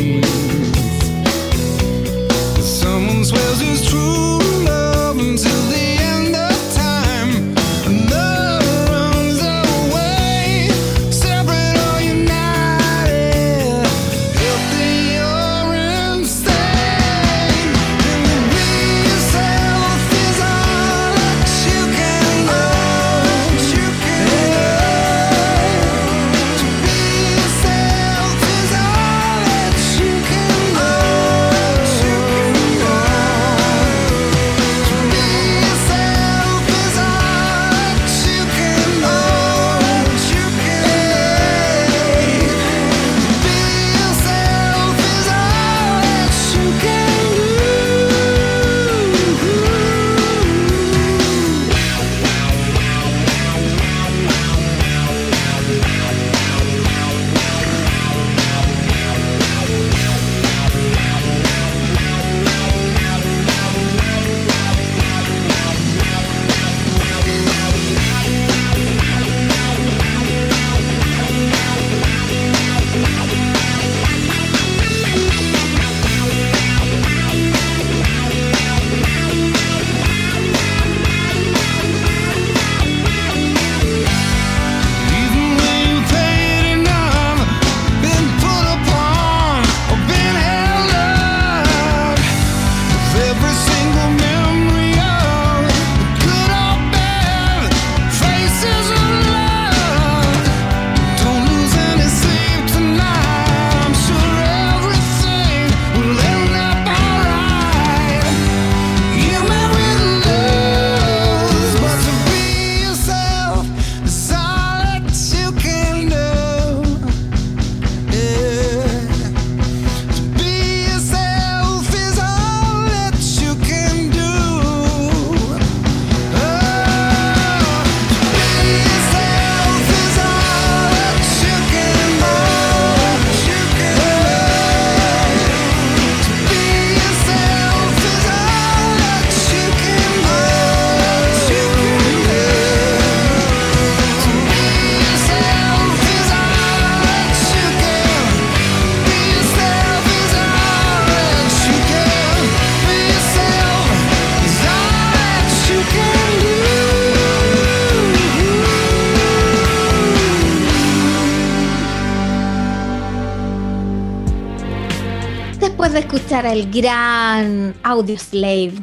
Al 166.55 166.71
gran 166.71 167.75
Audio 167.83 168.17
Slave, 168.17 168.75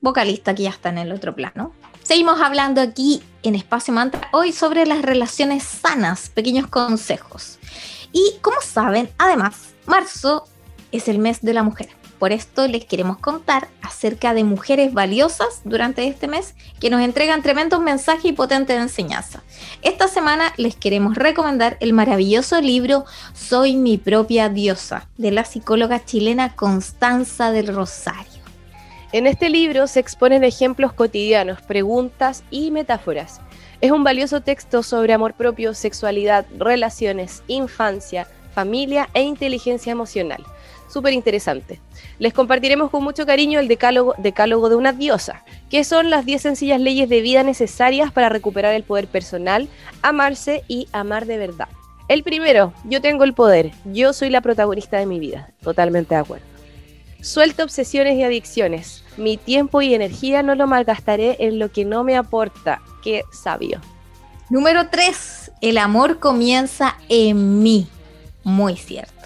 vocalista 0.00 0.54
que 0.54 0.62
ya 0.62 0.70
está 0.70 0.88
en 0.88 0.96
el 0.96 1.12
otro 1.12 1.34
plano, 1.36 1.74
seguimos 2.02 2.40
hablando 2.40 2.80
aquí 2.80 3.22
en 3.42 3.54
Espacio 3.54 3.92
Mantra 3.92 4.30
hoy 4.32 4.50
sobre 4.50 4.86
las 4.86 5.02
relaciones 5.02 5.62
sanas, 5.62 6.30
pequeños 6.30 6.68
consejos. 6.68 7.58
Y 8.12 8.38
como 8.40 8.62
saben, 8.62 9.10
además, 9.18 9.74
marzo 9.84 10.48
es 10.90 11.06
el 11.08 11.18
mes 11.18 11.42
de 11.42 11.52
la 11.52 11.62
mujer. 11.62 11.90
Por 12.18 12.32
esto 12.32 12.66
les 12.66 12.84
queremos 12.84 13.18
contar 13.18 13.68
acerca 13.80 14.34
de 14.34 14.42
mujeres 14.42 14.92
valiosas 14.92 15.60
durante 15.64 16.06
este 16.08 16.26
mes 16.26 16.54
que 16.80 16.90
nos 16.90 17.00
entregan 17.00 17.42
tremendos 17.42 17.80
mensajes 17.80 18.24
y 18.24 18.32
potentes 18.32 18.76
enseñanza. 18.76 19.42
Esta 19.82 20.08
semana 20.08 20.52
les 20.56 20.74
queremos 20.74 21.16
recomendar 21.16 21.76
el 21.80 21.92
maravilloso 21.92 22.60
libro 22.60 23.04
Soy 23.34 23.76
mi 23.76 23.98
propia 23.98 24.48
diosa 24.48 25.06
de 25.16 25.30
la 25.30 25.44
psicóloga 25.44 26.04
chilena 26.04 26.56
Constanza 26.56 27.52
del 27.52 27.68
Rosario. 27.68 28.42
En 29.12 29.26
este 29.26 29.48
libro 29.48 29.86
se 29.86 30.00
exponen 30.00 30.42
ejemplos 30.42 30.92
cotidianos, 30.92 31.62
preguntas 31.62 32.42
y 32.50 32.72
metáforas. 32.72 33.40
Es 33.80 33.92
un 33.92 34.02
valioso 34.02 34.40
texto 34.40 34.82
sobre 34.82 35.12
amor 35.12 35.34
propio, 35.34 35.72
sexualidad, 35.72 36.46
relaciones, 36.58 37.44
infancia, 37.46 38.26
familia 38.52 39.08
e 39.14 39.22
inteligencia 39.22 39.92
emocional 39.92 40.44
súper 40.88 41.12
interesante. 41.12 41.80
Les 42.18 42.32
compartiremos 42.32 42.90
con 42.90 43.04
mucho 43.04 43.26
cariño 43.26 43.60
el 43.60 43.68
decálogo, 43.68 44.14
de 44.68 44.76
una 44.76 44.92
diosa, 44.92 45.44
que 45.70 45.84
son 45.84 46.10
las 46.10 46.26
10 46.26 46.42
sencillas 46.42 46.80
leyes 46.80 47.08
de 47.08 47.20
vida 47.20 47.44
necesarias 47.44 48.10
para 48.10 48.28
recuperar 48.28 48.74
el 48.74 48.82
poder 48.82 49.06
personal, 49.06 49.68
amarse 50.02 50.64
y 50.66 50.88
amar 50.92 51.26
de 51.26 51.38
verdad. 51.38 51.68
El 52.08 52.24
primero, 52.24 52.72
yo 52.84 53.00
tengo 53.00 53.22
el 53.22 53.34
poder, 53.34 53.70
yo 53.84 54.12
soy 54.12 54.30
la 54.30 54.40
protagonista 54.40 54.98
de 54.98 55.06
mi 55.06 55.20
vida, 55.20 55.50
totalmente 55.62 56.14
de 56.14 56.20
acuerdo. 56.20 56.46
Suelto 57.20 57.64
obsesiones 57.64 58.16
y 58.16 58.22
adicciones, 58.22 59.04
mi 59.16 59.36
tiempo 59.36 59.82
y 59.82 59.94
energía 59.94 60.42
no 60.42 60.54
lo 60.54 60.66
malgastaré 60.66 61.36
en 61.40 61.58
lo 61.58 61.70
que 61.70 61.84
no 61.84 62.04
me 62.04 62.16
aporta, 62.16 62.80
qué 63.02 63.22
sabio. 63.32 63.80
Número 64.50 64.88
3, 64.88 65.52
el 65.60 65.78
amor 65.78 66.18
comienza 66.18 66.96
en 67.08 67.62
mí, 67.62 67.86
muy 68.42 68.76
cierto. 68.76 69.17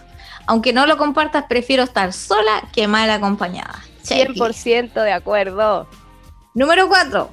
Aunque 0.52 0.74
no 0.74 0.84
lo 0.84 0.98
compartas, 0.98 1.46
prefiero 1.48 1.82
estar 1.82 2.12
sola 2.12 2.68
que 2.74 2.86
mal 2.86 3.08
acompañada. 3.08 3.82
100% 4.04 5.02
de 5.02 5.10
acuerdo. 5.10 5.88
Número 6.52 6.88
4. 6.88 7.30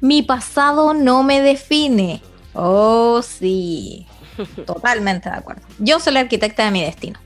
Mi 0.00 0.22
pasado 0.22 0.94
no 0.94 1.22
me 1.22 1.42
define. 1.42 2.22
Oh, 2.54 3.20
sí. 3.20 4.06
Totalmente 4.66 5.28
de 5.28 5.36
acuerdo. 5.36 5.60
Yo 5.80 6.00
soy 6.00 6.14
la 6.14 6.20
arquitecta 6.20 6.64
de 6.64 6.70
mi 6.70 6.82
destino. 6.82 7.20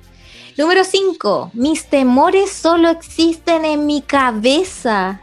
Número 0.58 0.82
5. 0.82 1.52
Mis 1.54 1.84
temores 1.84 2.50
solo 2.50 2.88
existen 2.88 3.64
en 3.64 3.86
mi 3.86 4.02
cabeza. 4.02 5.20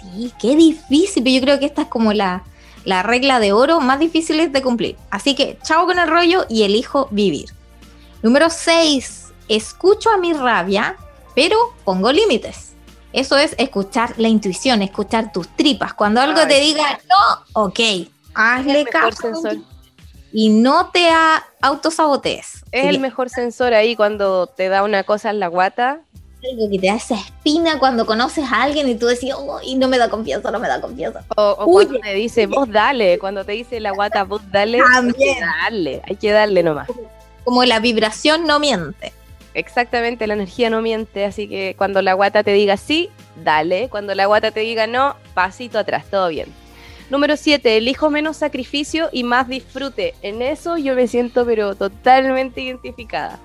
Sí, 0.00 0.32
qué 0.40 0.56
difícil. 0.56 1.22
Pero 1.22 1.36
yo 1.36 1.42
creo 1.42 1.58
que 1.58 1.66
esta 1.66 1.82
es 1.82 1.88
como 1.88 2.14
la, 2.14 2.42
la 2.86 3.02
regla 3.02 3.38
de 3.38 3.52
oro 3.52 3.80
más 3.80 4.00
difícil 4.00 4.50
de 4.50 4.62
cumplir. 4.62 4.96
Así 5.10 5.34
que 5.34 5.58
chao 5.62 5.84
con 5.84 5.98
el 5.98 6.08
rollo 6.08 6.46
y 6.48 6.62
elijo 6.62 7.08
vivir. 7.10 7.50
Número 8.22 8.48
6 8.48 9.27
escucho 9.48 10.10
a 10.10 10.18
mi 10.18 10.32
rabia, 10.32 10.96
pero 11.34 11.56
pongo 11.84 12.12
límites. 12.12 12.68
Eso 13.12 13.36
es 13.36 13.54
escuchar 13.58 14.14
la 14.18 14.28
intuición, 14.28 14.82
escuchar 14.82 15.32
tus 15.32 15.48
tripas. 15.48 15.94
Cuando 15.94 16.20
algo 16.20 16.46
te 16.46 16.60
diga 16.60 17.00
no, 17.08 17.62
ok, 17.64 17.80
hazle 18.34 18.84
caso. 18.84 19.32
Y 20.30 20.50
no 20.50 20.90
te 20.90 21.08
autosabotees. 21.62 22.64
Es 22.70 22.86
el 22.86 23.00
mejor 23.00 23.30
sensor 23.30 23.72
ahí 23.72 23.96
cuando 23.96 24.46
te 24.46 24.68
da 24.68 24.82
una 24.82 25.04
cosa 25.04 25.30
en 25.30 25.40
la 25.40 25.48
guata. 25.48 26.00
Algo 26.52 26.70
que 26.70 26.78
te 26.78 26.86
da 26.86 26.94
esa 26.94 27.14
espina 27.14 27.78
cuando 27.78 28.04
conoces 28.04 28.44
a 28.52 28.62
alguien 28.62 28.88
y 28.88 28.94
tú 28.94 29.06
decís, 29.06 29.32
oh, 29.34 29.58
y 29.62 29.74
no 29.74 29.88
me 29.88 29.96
da 29.96 30.10
confianza, 30.10 30.50
no 30.50 30.60
me 30.60 30.68
da 30.68 30.80
confianza. 30.80 31.24
O, 31.34 31.56
cuando 31.64 31.98
te 31.98 32.14
dice, 32.14 32.46
vos 32.46 32.70
dale, 32.70 33.18
cuando 33.18 33.44
te 33.44 33.52
dice 33.52 33.80
la 33.80 33.92
guata, 33.92 34.24
vos 34.24 34.42
dale, 34.52 34.80
hay 34.80 35.12
que 35.14 35.40
darle, 35.40 36.02
hay 36.06 36.16
que 36.16 36.30
darle 36.30 36.62
nomás. 36.62 36.88
Como 37.42 37.64
la 37.64 37.80
vibración 37.80 38.46
no 38.46 38.60
miente. 38.60 39.14
Exactamente, 39.58 40.28
la 40.28 40.34
energía 40.34 40.70
no 40.70 40.80
miente, 40.80 41.24
así 41.24 41.48
que 41.48 41.74
cuando 41.76 42.00
la 42.00 42.14
guata 42.14 42.44
te 42.44 42.52
diga 42.52 42.76
sí, 42.76 43.10
dale. 43.42 43.88
Cuando 43.88 44.14
la 44.14 44.26
guata 44.26 44.52
te 44.52 44.60
diga 44.60 44.86
no, 44.86 45.16
pasito 45.34 45.80
atrás, 45.80 46.06
todo 46.08 46.28
bien. 46.28 46.46
Número 47.10 47.36
7, 47.36 47.76
elijo 47.76 48.08
menos 48.08 48.36
sacrificio 48.36 49.08
y 49.10 49.24
más 49.24 49.48
disfrute. 49.48 50.14
En 50.22 50.42
eso 50.42 50.78
yo 50.78 50.94
me 50.94 51.08
siento 51.08 51.44
pero 51.44 51.74
totalmente 51.74 52.60
identificada. 52.60 53.40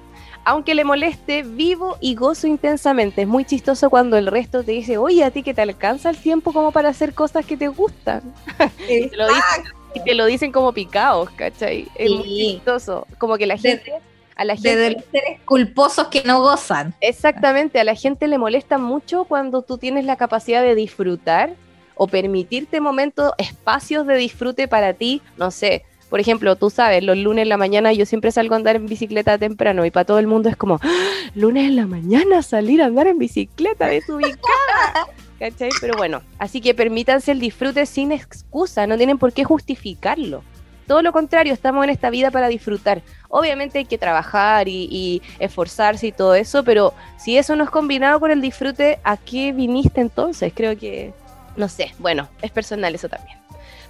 Aunque 0.46 0.76
le 0.76 0.84
moleste, 0.84 1.42
vivo 1.42 1.98
y 2.00 2.14
gozo 2.14 2.46
intensamente. 2.46 3.24
Es 3.24 3.28
muy 3.28 3.44
chistoso 3.44 3.90
cuando 3.90 4.16
el 4.16 4.28
resto 4.28 4.64
te 4.64 4.74
dice, 4.74 5.00
oye, 5.00 5.24
a 5.24 5.32
ti 5.32 5.42
que 5.42 5.56
te 5.56 5.62
alcanza 5.62 6.12
el 6.12 6.18
tiempo 6.18 6.54
como 6.54 6.72
para 6.72 6.90
hacer 6.90 7.16
cosas 7.16 7.44
que 7.44 7.58
te 7.58 7.70
gustan. 7.70 8.22
y, 8.88 9.08
te 9.08 9.18
lo 9.18 9.28
dicen, 9.30 9.64
y 9.96 10.04
te 10.04 10.14
lo 10.14 10.26
dicen 10.28 10.52
como 10.52 10.74
picados, 10.74 11.32
¿cachai? 11.32 11.88
Es 11.96 12.12
muy 12.12 12.28
chistoso. 12.28 13.08
Como 13.18 13.36
que 13.38 13.48
la 13.48 13.58
gente 13.58 13.94
a 14.36 14.46
la 14.46 14.56
gente, 14.56 14.76
de 14.76 14.92
los 14.92 15.04
seres 15.06 15.40
culposos 15.46 16.08
que 16.08 16.24
no 16.24 16.42
gozan. 16.42 16.94
Exactamente, 17.02 17.80
a 17.80 17.84
la 17.84 17.96
gente 17.96 18.28
le 18.28 18.38
molesta 18.38 18.78
mucho 18.78 19.26
cuando 19.26 19.62
tú 19.62 19.78
tienes 19.78 20.06
la 20.06 20.16
capacidad 20.16 20.62
de 20.62 20.76
disfrutar 20.76 21.56
o 21.96 22.08
permitirte 22.08 22.82
momentos, 22.82 23.32
espacios 23.38 24.08
de 24.08 24.16
disfrute 24.18 24.68
para 24.68 24.94
ti, 24.94 25.22
no 25.38 25.52
sé. 25.52 25.86
Por 26.10 26.20
ejemplo, 26.20 26.56
tú 26.56 26.70
sabes, 26.70 27.04
los 27.04 27.18
lunes 27.18 27.44
en 27.44 27.50
la 27.50 27.58
mañana 27.58 27.92
yo 27.92 28.06
siempre 28.06 28.32
salgo 28.32 28.54
a 28.54 28.58
andar 28.58 28.76
en 28.76 28.86
bicicleta 28.86 29.38
temprano 29.38 29.84
y 29.86 29.92
para 29.92 30.06
todo 30.06 30.20
el 30.20 30.28
mundo 30.28 30.48
es 30.48 30.56
como, 30.56 30.80
¡Ah! 30.84 31.04
lunes 31.34 31.66
en 31.66 31.76
la 31.76 31.88
mañana 31.88 32.44
salir 32.44 32.82
a 32.82 32.86
andar 32.86 33.08
en 33.08 33.18
bicicleta 33.18 33.88
desubicada. 33.88 35.08
¿Cachai? 35.40 35.70
Pero 35.82 35.98
bueno, 35.98 36.22
así 36.38 36.62
que 36.62 36.74
permítanse 36.76 37.32
el 37.32 37.40
disfrute 37.40 37.86
sin 37.86 38.12
excusa, 38.12 38.86
no 38.88 38.96
tienen 38.96 39.18
por 39.18 39.34
qué 39.34 39.44
justificarlo. 39.44 40.44
Todo 40.88 41.02
lo 41.02 41.12
contrario, 41.12 41.54
estamos 41.54 41.84
en 41.84 41.90
esta 41.90 42.10
vida 42.10 42.32
para 42.32 42.48
disfrutar. 42.48 43.02
Obviamente 43.30 43.80
hay 43.80 43.86
que 43.86 43.98
trabajar 43.98 44.68
y, 44.68 45.22
esforzarse 45.40 46.08
y 46.08 46.12
todo 46.12 46.36
eso, 46.36 46.64
pero 46.64 46.94
si 47.18 47.38
eso 47.38 47.56
no 47.56 47.64
es 47.64 47.70
combinado 47.70 48.20
con 48.20 48.32
el 48.32 48.42
disfrute, 48.42 49.00
¿a 49.04 49.18
qué 49.18 49.52
viniste 49.54 50.02
entonces? 50.02 50.54
Creo 50.56 50.78
que, 50.78 51.14
no 51.56 51.68
sé, 51.70 51.94
bueno, 52.00 52.30
es 52.42 52.52
personal 52.52 52.94
eso 52.94 53.10
también. 53.10 53.38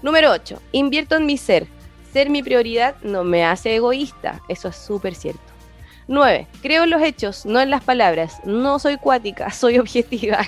Número 0.02 0.32
8, 0.32 0.62
invierto 0.72 1.16
en 1.16 1.26
mi 1.26 1.38
ser. 1.38 1.68
Ser 2.12 2.30
mi 2.30 2.44
prioridad 2.44 2.96
no 3.02 3.24
me 3.24 3.44
hace 3.44 3.76
egoísta, 3.76 4.42
eso 4.48 4.68
es 4.68 4.76
súper 4.76 5.16
cierto. 5.16 5.54
9. 6.08 6.48
Creo 6.62 6.84
en 6.84 6.90
los 6.90 7.02
hechos, 7.02 7.46
no 7.46 7.62
en 7.62 7.70
las 7.70 7.84
palabras. 7.84 8.40
No 8.44 8.80
soy 8.80 8.98
cuática, 8.98 9.52
soy 9.52 9.80
objetiva. 9.80 10.40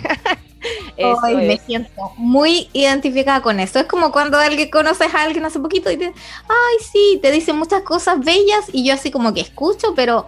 Hoy 1.23 1.35
me 1.35 1.57
siento 1.57 2.13
muy 2.17 2.69
identificada 2.73 3.41
con 3.41 3.59
eso. 3.59 3.79
Es 3.79 3.85
como 3.85 4.11
cuando 4.11 4.37
alguien 4.37 4.69
conoces 4.69 5.13
a 5.13 5.23
alguien 5.23 5.45
hace 5.45 5.59
poquito 5.59 5.91
y 5.91 5.97
te, 5.97 6.05
ay, 6.05 6.85
sí, 6.91 7.19
te 7.21 7.31
dice 7.31 7.53
muchas 7.53 7.81
cosas 7.83 8.19
bellas 8.19 8.65
y 8.71 8.85
yo 8.85 8.93
así 8.93 9.11
como 9.11 9.33
que 9.33 9.41
escucho, 9.41 9.93
pero 9.95 10.27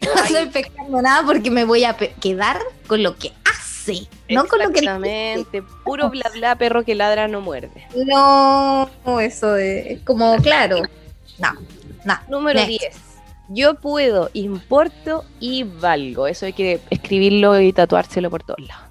no 0.00 0.22
estoy 0.22 0.46
pescando 0.46 1.02
nada 1.02 1.24
porque 1.24 1.50
me 1.50 1.64
voy 1.64 1.84
a 1.84 1.96
quedar 1.96 2.58
con 2.86 3.02
lo 3.02 3.16
que 3.16 3.32
hace, 3.44 4.06
no 4.28 4.46
con 4.46 4.60
lo 4.60 4.70
que 4.70 4.80
Exactamente, 4.80 5.62
puro 5.84 6.10
bla 6.10 6.30
bla, 6.34 6.56
perro 6.56 6.84
que 6.84 6.94
ladra 6.94 7.28
no 7.28 7.40
muerde. 7.40 7.86
No, 7.94 8.88
eso 9.20 9.56
es 9.56 10.00
como 10.02 10.36
claro. 10.36 10.82
No, 11.38 11.52
no. 12.04 12.18
Número 12.28 12.64
10. 12.64 12.80
Yo 13.48 13.74
puedo, 13.74 14.30
importo 14.32 15.24
y 15.38 15.62
valgo. 15.62 16.26
Eso 16.26 16.46
hay 16.46 16.52
que 16.52 16.80
escribirlo 16.90 17.60
y 17.60 17.72
tatuárselo 17.72 18.28
por 18.28 18.42
todos 18.42 18.60
lados. 18.66 18.85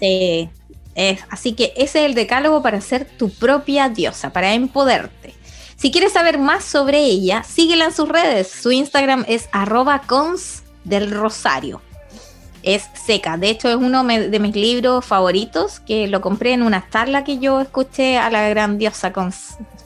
Sí, 0.00 0.50
es, 0.94 1.20
así 1.30 1.52
que 1.52 1.72
ese 1.76 2.00
es 2.00 2.06
el 2.06 2.14
decálogo 2.14 2.62
para 2.62 2.80
ser 2.80 3.04
tu 3.04 3.30
propia 3.30 3.88
diosa, 3.88 4.32
para 4.32 4.54
empoderarte. 4.54 5.34
Si 5.76 5.90
quieres 5.90 6.12
saber 6.12 6.38
más 6.38 6.64
sobre 6.64 6.98
ella, 6.98 7.42
síguela 7.42 7.86
en 7.86 7.92
sus 7.92 8.08
redes. 8.08 8.50
Su 8.50 8.70
Instagram 8.70 9.24
es 9.28 9.48
arroba 9.52 10.02
cons 10.06 10.62
del 10.84 11.10
rosario. 11.10 11.80
Es 12.62 12.84
seca. 13.06 13.38
De 13.38 13.48
hecho, 13.48 13.70
es 13.70 13.76
uno 13.76 14.04
de 14.04 14.38
mis 14.38 14.54
libros 14.54 15.06
favoritos 15.06 15.80
que 15.80 16.06
lo 16.06 16.20
compré 16.20 16.52
en 16.52 16.62
una 16.62 16.86
charla 16.90 17.24
que 17.24 17.38
yo 17.38 17.60
escuché 17.60 18.18
a 18.18 18.28
la 18.28 18.46
gran 18.50 18.76
diosa 18.76 19.14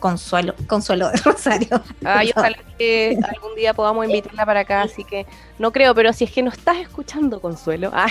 Consuelo, 0.04 0.54
Consuelo 0.66 1.08
de 1.08 1.16
Rosario. 1.16 1.82
Ay, 2.04 2.30
ojalá 2.36 2.58
que 2.76 3.18
algún 3.26 3.54
día 3.54 3.72
podamos 3.72 4.04
invitarla 4.04 4.44
para 4.44 4.60
acá, 4.60 4.82
así 4.82 5.02
que 5.02 5.24
no 5.58 5.72
creo, 5.72 5.94
pero 5.94 6.12
si 6.12 6.24
es 6.24 6.30
que 6.30 6.42
no 6.42 6.50
estás 6.50 6.76
escuchando 6.76 7.40
Consuelo. 7.40 7.90
Ah. 7.90 8.08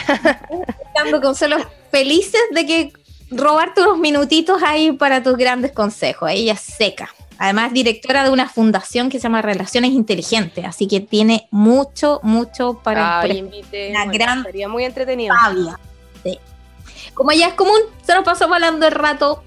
Escuchando 0.67 1.21
Consuelo, 1.21 1.57
felices 1.91 2.41
de 2.49 2.65
que 2.65 2.93
robarte 3.29 3.81
unos 3.81 3.99
minutitos 3.99 4.63
ahí 4.63 4.93
para 4.93 5.21
tus 5.21 5.37
grandes 5.37 5.71
consejos. 5.71 6.31
Ella 6.31 6.53
es 6.53 6.61
seca. 6.61 7.13
Además, 7.37 7.71
directora 7.73 8.23
de 8.23 8.31
una 8.31 8.49
fundación 8.49 9.11
que 9.11 9.19
se 9.19 9.23
llama 9.23 9.43
Relaciones 9.43 9.91
Inteligentes, 9.91 10.65
así 10.65 10.87
que 10.87 10.99
tiene 10.99 11.47
mucho, 11.51 12.21
mucho 12.23 12.81
para 12.83 13.19
Ay, 13.19 13.37
invite. 13.37 13.91
Una 13.91 14.05
gran 14.07 14.41
sería 14.41 14.67
muy 14.67 14.83
entretenido. 14.83 15.35
Sí. 16.23 16.39
Como 17.13 17.33
ya 17.33 17.49
es 17.49 17.53
común, 17.53 17.77
se 18.03 18.15
nos 18.15 18.23
pasó 18.23 18.51
hablando 18.51 18.87
el 18.87 18.93
rato 18.93 19.43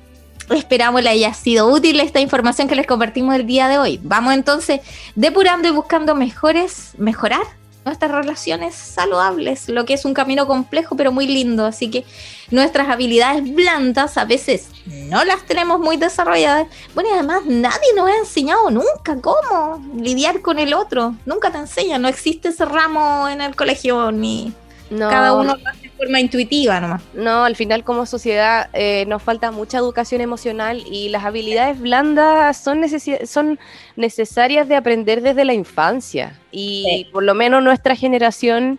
Esperamos 0.50 1.02
le 1.02 1.10
haya 1.10 1.34
sido 1.34 1.68
útil 1.68 1.98
esta 2.00 2.20
información 2.20 2.68
que 2.68 2.76
les 2.76 2.86
compartimos 2.86 3.34
el 3.34 3.46
día 3.46 3.68
de 3.68 3.78
hoy. 3.78 4.00
Vamos 4.02 4.34
entonces 4.34 4.80
depurando 5.14 5.66
y 5.68 5.72
buscando 5.72 6.14
mejores, 6.14 6.92
mejorar 6.98 7.42
nuestras 7.84 8.10
relaciones 8.10 8.74
saludables, 8.74 9.68
lo 9.68 9.84
que 9.84 9.94
es 9.94 10.04
un 10.04 10.12
camino 10.12 10.46
complejo 10.46 10.96
pero 10.96 11.12
muy 11.12 11.26
lindo. 11.26 11.64
Así 11.64 11.90
que 11.90 12.04
nuestras 12.50 12.88
habilidades 12.88 13.54
blandas 13.54 14.18
a 14.18 14.24
veces 14.24 14.68
no 14.86 15.24
las 15.24 15.44
tenemos 15.44 15.80
muy 15.80 15.96
desarrolladas. 15.96 16.66
Bueno, 16.94 17.10
y 17.10 17.12
además 17.14 17.42
nadie 17.46 17.94
nos 17.96 18.08
ha 18.08 18.16
enseñado 18.16 18.70
nunca 18.70 19.20
cómo 19.20 19.84
lidiar 19.96 20.42
con 20.42 20.58
el 20.58 20.74
otro. 20.74 21.14
Nunca 21.24 21.50
te 21.50 21.58
enseñan, 21.58 22.02
no 22.02 22.08
existe 22.08 22.48
ese 22.48 22.64
ramo 22.64 23.28
en 23.28 23.40
el 23.40 23.54
colegio 23.54 24.10
ni 24.12 24.52
cada 24.90 25.34
uno 25.34 25.56
lo 25.56 25.68
hace 25.68 25.82
de 25.82 25.90
forma 25.90 26.20
intuitiva 26.20 26.80
nomás. 26.80 27.02
No, 27.14 27.44
al 27.44 27.56
final 27.56 27.84
como 27.84 28.06
sociedad 28.06 28.68
eh, 28.72 29.04
nos 29.06 29.22
falta 29.22 29.50
mucha 29.50 29.78
educación 29.78 30.20
emocional 30.20 30.82
y 30.90 31.08
las 31.08 31.24
habilidades 31.24 31.80
blandas 31.80 32.56
son, 32.56 32.82
son 33.26 33.58
necesarias 33.96 34.68
de 34.68 34.76
aprender 34.76 35.22
desde 35.22 35.44
la 35.44 35.54
infancia. 35.54 36.38
Y 36.50 37.08
por 37.12 37.22
lo 37.22 37.34
menos 37.34 37.62
nuestra 37.62 37.96
generación 37.96 38.78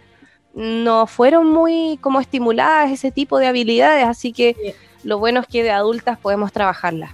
no 0.53 1.05
fueron 1.05 1.51
muy 1.51 1.99
como 2.01 2.19
estimuladas 2.19 2.91
ese 2.91 3.11
tipo 3.11 3.37
de 3.37 3.47
habilidades, 3.47 4.05
así 4.05 4.33
que 4.33 4.75
lo 5.03 5.19
bueno 5.19 5.41
es 5.41 5.47
que 5.47 5.61
de 5.63 5.71
adultas 5.71 6.17
podemos 6.17 6.51
trabajarlas. 6.51 7.11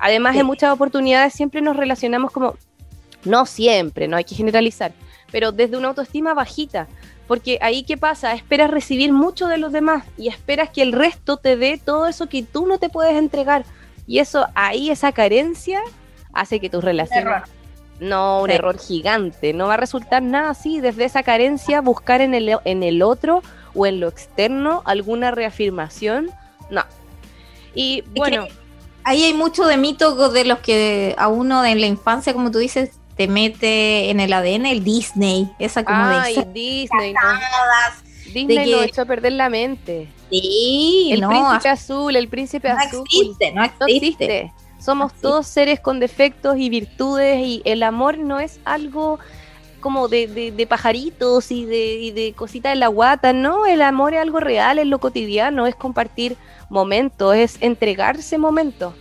Además, 0.00 0.34
en 0.34 0.46
muchas 0.46 0.72
oportunidades 0.72 1.32
siempre 1.32 1.62
nos 1.62 1.76
relacionamos 1.76 2.32
como, 2.32 2.56
no 3.24 3.46
siempre, 3.46 4.08
no 4.08 4.16
hay 4.16 4.24
que 4.24 4.34
generalizar, 4.34 4.92
pero 5.30 5.52
desde 5.52 5.76
una 5.76 5.88
autoestima 5.88 6.34
bajita. 6.34 6.88
Porque 7.26 7.58
ahí 7.62 7.84
qué 7.84 7.96
pasa, 7.96 8.34
esperas 8.34 8.70
recibir 8.70 9.12
mucho 9.12 9.46
de 9.46 9.58
los 9.58 9.72
demás 9.72 10.04
y 10.18 10.28
esperas 10.28 10.70
que 10.70 10.82
el 10.82 10.92
resto 10.92 11.36
te 11.36 11.56
dé 11.56 11.80
todo 11.82 12.06
eso 12.06 12.28
que 12.28 12.42
tú 12.42 12.66
no 12.66 12.78
te 12.78 12.88
puedes 12.88 13.16
entregar. 13.16 13.64
Y 14.06 14.18
eso 14.18 14.46
ahí, 14.54 14.90
esa 14.90 15.12
carencia, 15.12 15.80
hace 16.32 16.60
que 16.60 16.68
tus 16.68 16.82
relaciones... 16.84 17.42
No, 18.00 18.42
un 18.42 18.50
error 18.50 18.78
gigante. 18.80 19.52
No 19.52 19.68
va 19.68 19.74
a 19.74 19.76
resultar 19.76 20.24
nada 20.24 20.50
así. 20.50 20.80
Desde 20.80 21.04
esa 21.04 21.22
carencia, 21.22 21.80
buscar 21.80 22.20
en 22.20 22.34
el, 22.34 22.56
en 22.64 22.82
el 22.82 23.00
otro 23.00 23.42
o 23.74 23.86
en 23.86 24.00
lo 24.00 24.08
externo 24.08 24.82
alguna 24.84 25.30
reafirmación. 25.30 26.30
No. 26.68 26.82
Y 27.74 28.02
bueno. 28.16 28.46
Ahí 29.04 29.24
hay 29.24 29.34
mucho 29.34 29.66
de 29.66 29.76
mito 29.76 30.30
de 30.30 30.44
los 30.44 30.60
que 30.60 31.14
a 31.18 31.26
uno 31.26 31.64
en 31.64 31.80
la 31.80 31.86
infancia, 31.86 32.32
como 32.32 32.52
tú 32.52 32.58
dices, 32.58 32.92
te 33.16 33.28
mete 33.28 34.10
en 34.10 34.20
el 34.20 34.32
ADN 34.32 34.66
el 34.66 34.84
Disney, 34.84 35.50
esa 35.58 35.84
como 35.84 35.98
Ay, 35.98 36.36
Disney, 36.52 37.14
Disney 38.32 38.70
nos 38.70 38.84
echó 38.84 39.02
a 39.02 39.04
perder 39.04 39.32
la 39.32 39.48
mente. 39.48 40.08
Sí, 40.30 41.10
el 41.12 41.26
príncipe 41.26 41.68
azul, 41.68 42.16
el 42.16 42.28
príncipe 42.28 42.70
azul. 42.70 43.04
Existe, 43.04 43.52
no 43.52 43.64
existe, 43.64 44.52
Somos 44.80 45.12
todos 45.14 45.46
seres 45.46 45.80
con 45.80 46.00
defectos 46.00 46.56
y 46.56 46.70
virtudes 46.70 47.38
y 47.46 47.62
el 47.64 47.82
amor 47.82 48.18
no 48.18 48.40
es 48.40 48.58
algo 48.64 49.18
como 49.80 50.08
de, 50.08 50.52
de, 50.56 50.66
pajaritos 50.66 51.50
y 51.50 51.66
de, 51.66 51.94
y 51.94 52.12
de 52.12 52.32
cositas 52.34 52.72
en 52.72 52.80
la 52.80 52.86
guata, 52.86 53.32
no, 53.32 53.66
el 53.66 53.82
amor 53.82 54.14
es 54.14 54.20
algo 54.20 54.38
real, 54.38 54.78
es 54.78 54.86
lo 54.86 55.00
cotidiano, 55.00 55.66
es 55.66 55.74
compartir 55.74 56.36
momentos, 56.70 57.34
es 57.34 57.58
entregarse 57.60 58.38
momentos. 58.38 58.94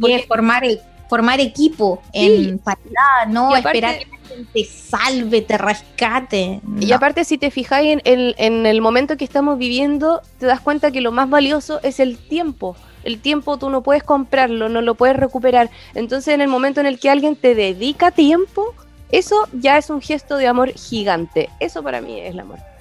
y 0.00 0.12
es 0.12 0.26
formar 0.26 0.64
el 0.64 0.80
formar 1.12 1.40
equipo 1.40 2.00
en 2.14 2.58
paridad, 2.58 3.26
no 3.28 3.54
esperar 3.54 3.98
que 3.98 4.06
la 4.06 4.28
gente 4.28 4.64
salve, 4.64 5.42
te 5.42 5.58
rescate. 5.58 6.62
Y 6.80 6.90
aparte, 6.92 7.26
si 7.26 7.36
te 7.36 7.50
fijáis 7.50 7.98
en, 8.02 8.34
en, 8.38 8.64
el 8.64 8.80
momento 8.80 9.18
que 9.18 9.24
estamos 9.26 9.58
viviendo, 9.58 10.22
te 10.38 10.46
das 10.46 10.62
cuenta 10.62 10.90
que 10.90 11.02
lo 11.02 11.12
más 11.12 11.28
valioso 11.28 11.80
es 11.82 12.00
el 12.00 12.16
tiempo. 12.16 12.76
El 13.04 13.20
tiempo 13.20 13.58
tú 13.58 13.68
no 13.68 13.82
puedes 13.82 14.02
comprarlo, 14.04 14.70
no 14.70 14.80
lo 14.80 14.94
puedes 14.94 15.14
recuperar. 15.14 15.68
Entonces, 15.94 16.32
en 16.32 16.40
el 16.40 16.48
momento 16.48 16.80
en 16.80 16.86
el 16.86 16.98
que 16.98 17.10
alguien 17.10 17.36
te 17.36 17.54
dedica 17.54 18.10
tiempo, 18.10 18.74
eso 19.10 19.46
ya 19.52 19.76
es 19.76 19.90
un 19.90 20.00
gesto 20.00 20.38
de 20.38 20.46
amor 20.46 20.72
gigante. 20.72 21.50
Eso 21.60 21.82
para 21.82 22.00
mí 22.00 22.20
es 22.20 22.30
el 22.30 22.40
amor. 22.40 22.71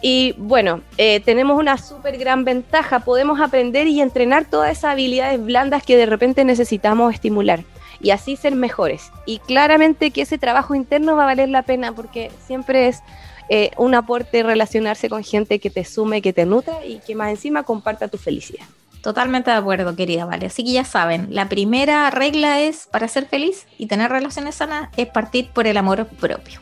Y 0.00 0.34
bueno, 0.38 0.80
eh, 0.96 1.20
tenemos 1.20 1.58
una 1.58 1.76
súper 1.76 2.18
gran 2.18 2.44
ventaja, 2.44 3.00
podemos 3.00 3.40
aprender 3.40 3.88
y 3.88 4.00
entrenar 4.00 4.44
todas 4.44 4.70
esas 4.70 4.92
habilidades 4.92 5.44
blandas 5.44 5.82
que 5.82 5.96
de 5.96 6.06
repente 6.06 6.44
necesitamos 6.44 7.12
estimular 7.12 7.64
y 8.00 8.10
así 8.10 8.36
ser 8.36 8.54
mejores. 8.54 9.10
Y 9.26 9.38
claramente 9.40 10.10
que 10.10 10.22
ese 10.22 10.38
trabajo 10.38 10.74
interno 10.74 11.16
va 11.16 11.24
a 11.24 11.26
valer 11.26 11.48
la 11.48 11.62
pena 11.62 11.92
porque 11.92 12.30
siempre 12.46 12.88
es 12.88 13.02
eh, 13.48 13.70
un 13.76 13.94
aporte 13.94 14.42
relacionarse 14.42 15.08
con 15.08 15.24
gente 15.24 15.58
que 15.58 15.70
te 15.70 15.84
sume, 15.84 16.22
que 16.22 16.32
te 16.32 16.46
nutra 16.46 16.84
y 16.84 16.98
que 16.98 17.14
más 17.14 17.30
encima 17.30 17.64
comparta 17.64 18.08
tu 18.08 18.18
felicidad. 18.18 18.66
Totalmente 19.02 19.50
de 19.50 19.56
acuerdo, 19.56 19.96
querida 19.96 20.24
Vale. 20.24 20.46
Así 20.46 20.64
que 20.64 20.72
ya 20.72 20.84
saben, 20.84 21.28
la 21.30 21.48
primera 21.48 22.10
regla 22.10 22.60
es 22.60 22.86
para 22.86 23.08
ser 23.08 23.26
feliz 23.26 23.66
y 23.78 23.86
tener 23.86 24.10
relaciones 24.10 24.56
sanas 24.56 24.90
es 24.96 25.06
partir 25.06 25.48
por 25.50 25.66
el 25.66 25.76
amor 25.76 26.06
propio. 26.06 26.60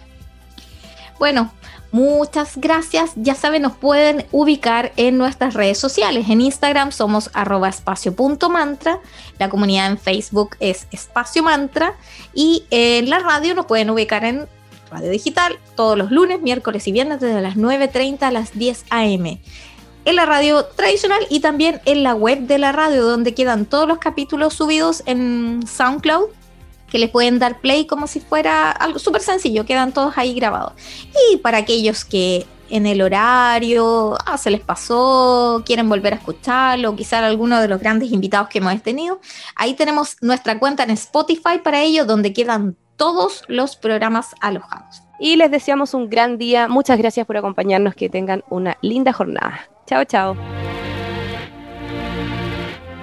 Bueno, 1.19 1.51
Muchas 1.97 2.59
gracias. 2.59 3.13
Ya 3.17 3.35
saben, 3.35 3.63
nos 3.63 3.75
pueden 3.75 4.27
ubicar 4.31 4.93
en 4.99 5.17
nuestras 5.17 5.55
redes 5.55 5.79
sociales. 5.79 6.27
En 6.29 6.43
Instagram 6.43 6.93
somos 6.93 7.31
arroba 7.33 7.71
espacio.mantra. 7.71 9.01
La 9.39 9.49
comunidad 9.49 9.87
en 9.87 9.97
Facebook 9.97 10.57
es 10.61 10.89
espacio 10.91 11.43
mantra. 11.43 11.95
Y 12.35 12.65
en 12.69 13.09
la 13.09 13.21
radio 13.21 13.55
nos 13.55 13.65
pueden 13.65 13.89
ubicar 13.89 14.27
en 14.27 14.47
Radio 14.91 15.09
Digital 15.09 15.59
todos 15.75 15.97
los 15.97 16.11
lunes, 16.11 16.43
miércoles 16.43 16.87
y 16.87 16.93
viernes 16.93 17.19
desde 17.19 17.41
las 17.41 17.57
9.30 17.57 18.25
a 18.25 18.31
las 18.31 18.53
10 18.53 18.85
a.m. 18.91 19.41
En 20.05 20.17
la 20.17 20.27
radio 20.27 20.67
tradicional 20.67 21.21
y 21.31 21.41
también 21.41 21.81
en 21.87 22.03
la 22.03 22.15
web 22.15 22.41
de 22.41 22.59
la 22.59 22.73
radio 22.73 23.07
donde 23.07 23.33
quedan 23.33 23.65
todos 23.65 23.89
los 23.89 23.97
capítulos 23.97 24.53
subidos 24.53 25.03
en 25.07 25.67
SoundCloud 25.67 26.27
que 26.97 27.01
les 27.01 27.11
pueden 27.11 27.39
dar 27.39 27.61
play 27.61 27.87
como 27.87 28.07
si 28.07 28.21
fuera 28.21 28.71
algo 28.71 28.99
súper 28.99 29.21
sencillo, 29.21 29.67
quedan 29.67 29.93
todos 29.93 30.17
ahí 30.17 30.33
grabados. 30.33 30.73
Y 31.31 31.37
para 31.37 31.59
aquellos 31.59 32.07
que 32.07 32.47
en 32.71 32.87
el 32.87 33.03
horario 33.03 34.17
ah, 34.25 34.39
se 34.39 34.51
les 34.51 34.63
pasó, 34.63 35.63
quieren 35.67 35.91
volver 35.91 36.15
a 36.15 36.17
escucharlo, 36.17 36.97
quizá 36.97 37.19
alguno 37.19 37.61
de 37.61 37.69
los 37.69 37.81
grandes 37.81 38.13
invitados 38.13 38.49
que 38.49 38.61
hemos 38.61 38.83
tenido, 38.83 39.21
ahí 39.57 39.75
tenemos 39.75 40.17
nuestra 40.23 40.59
cuenta 40.59 40.85
en 40.85 40.91
Spotify 40.93 41.59
para 41.63 41.83
ello, 41.83 42.07
donde 42.07 42.33
quedan 42.33 42.79
todos 42.97 43.43
los 43.47 43.77
programas 43.77 44.35
alojados. 44.41 45.03
Y 45.21 45.37
les 45.37 45.51
deseamos 45.51 45.93
un 45.93 46.09
gran 46.09 46.39
día. 46.39 46.67
Muchas 46.67 46.97
gracias 46.97 47.27
por 47.27 47.37
acompañarnos. 47.37 47.95
Que 47.95 48.09
tengan 48.09 48.43
una 48.49 48.79
linda 48.81 49.13
jornada. 49.13 49.69
Chao, 49.87 50.05
chao. 50.05 50.35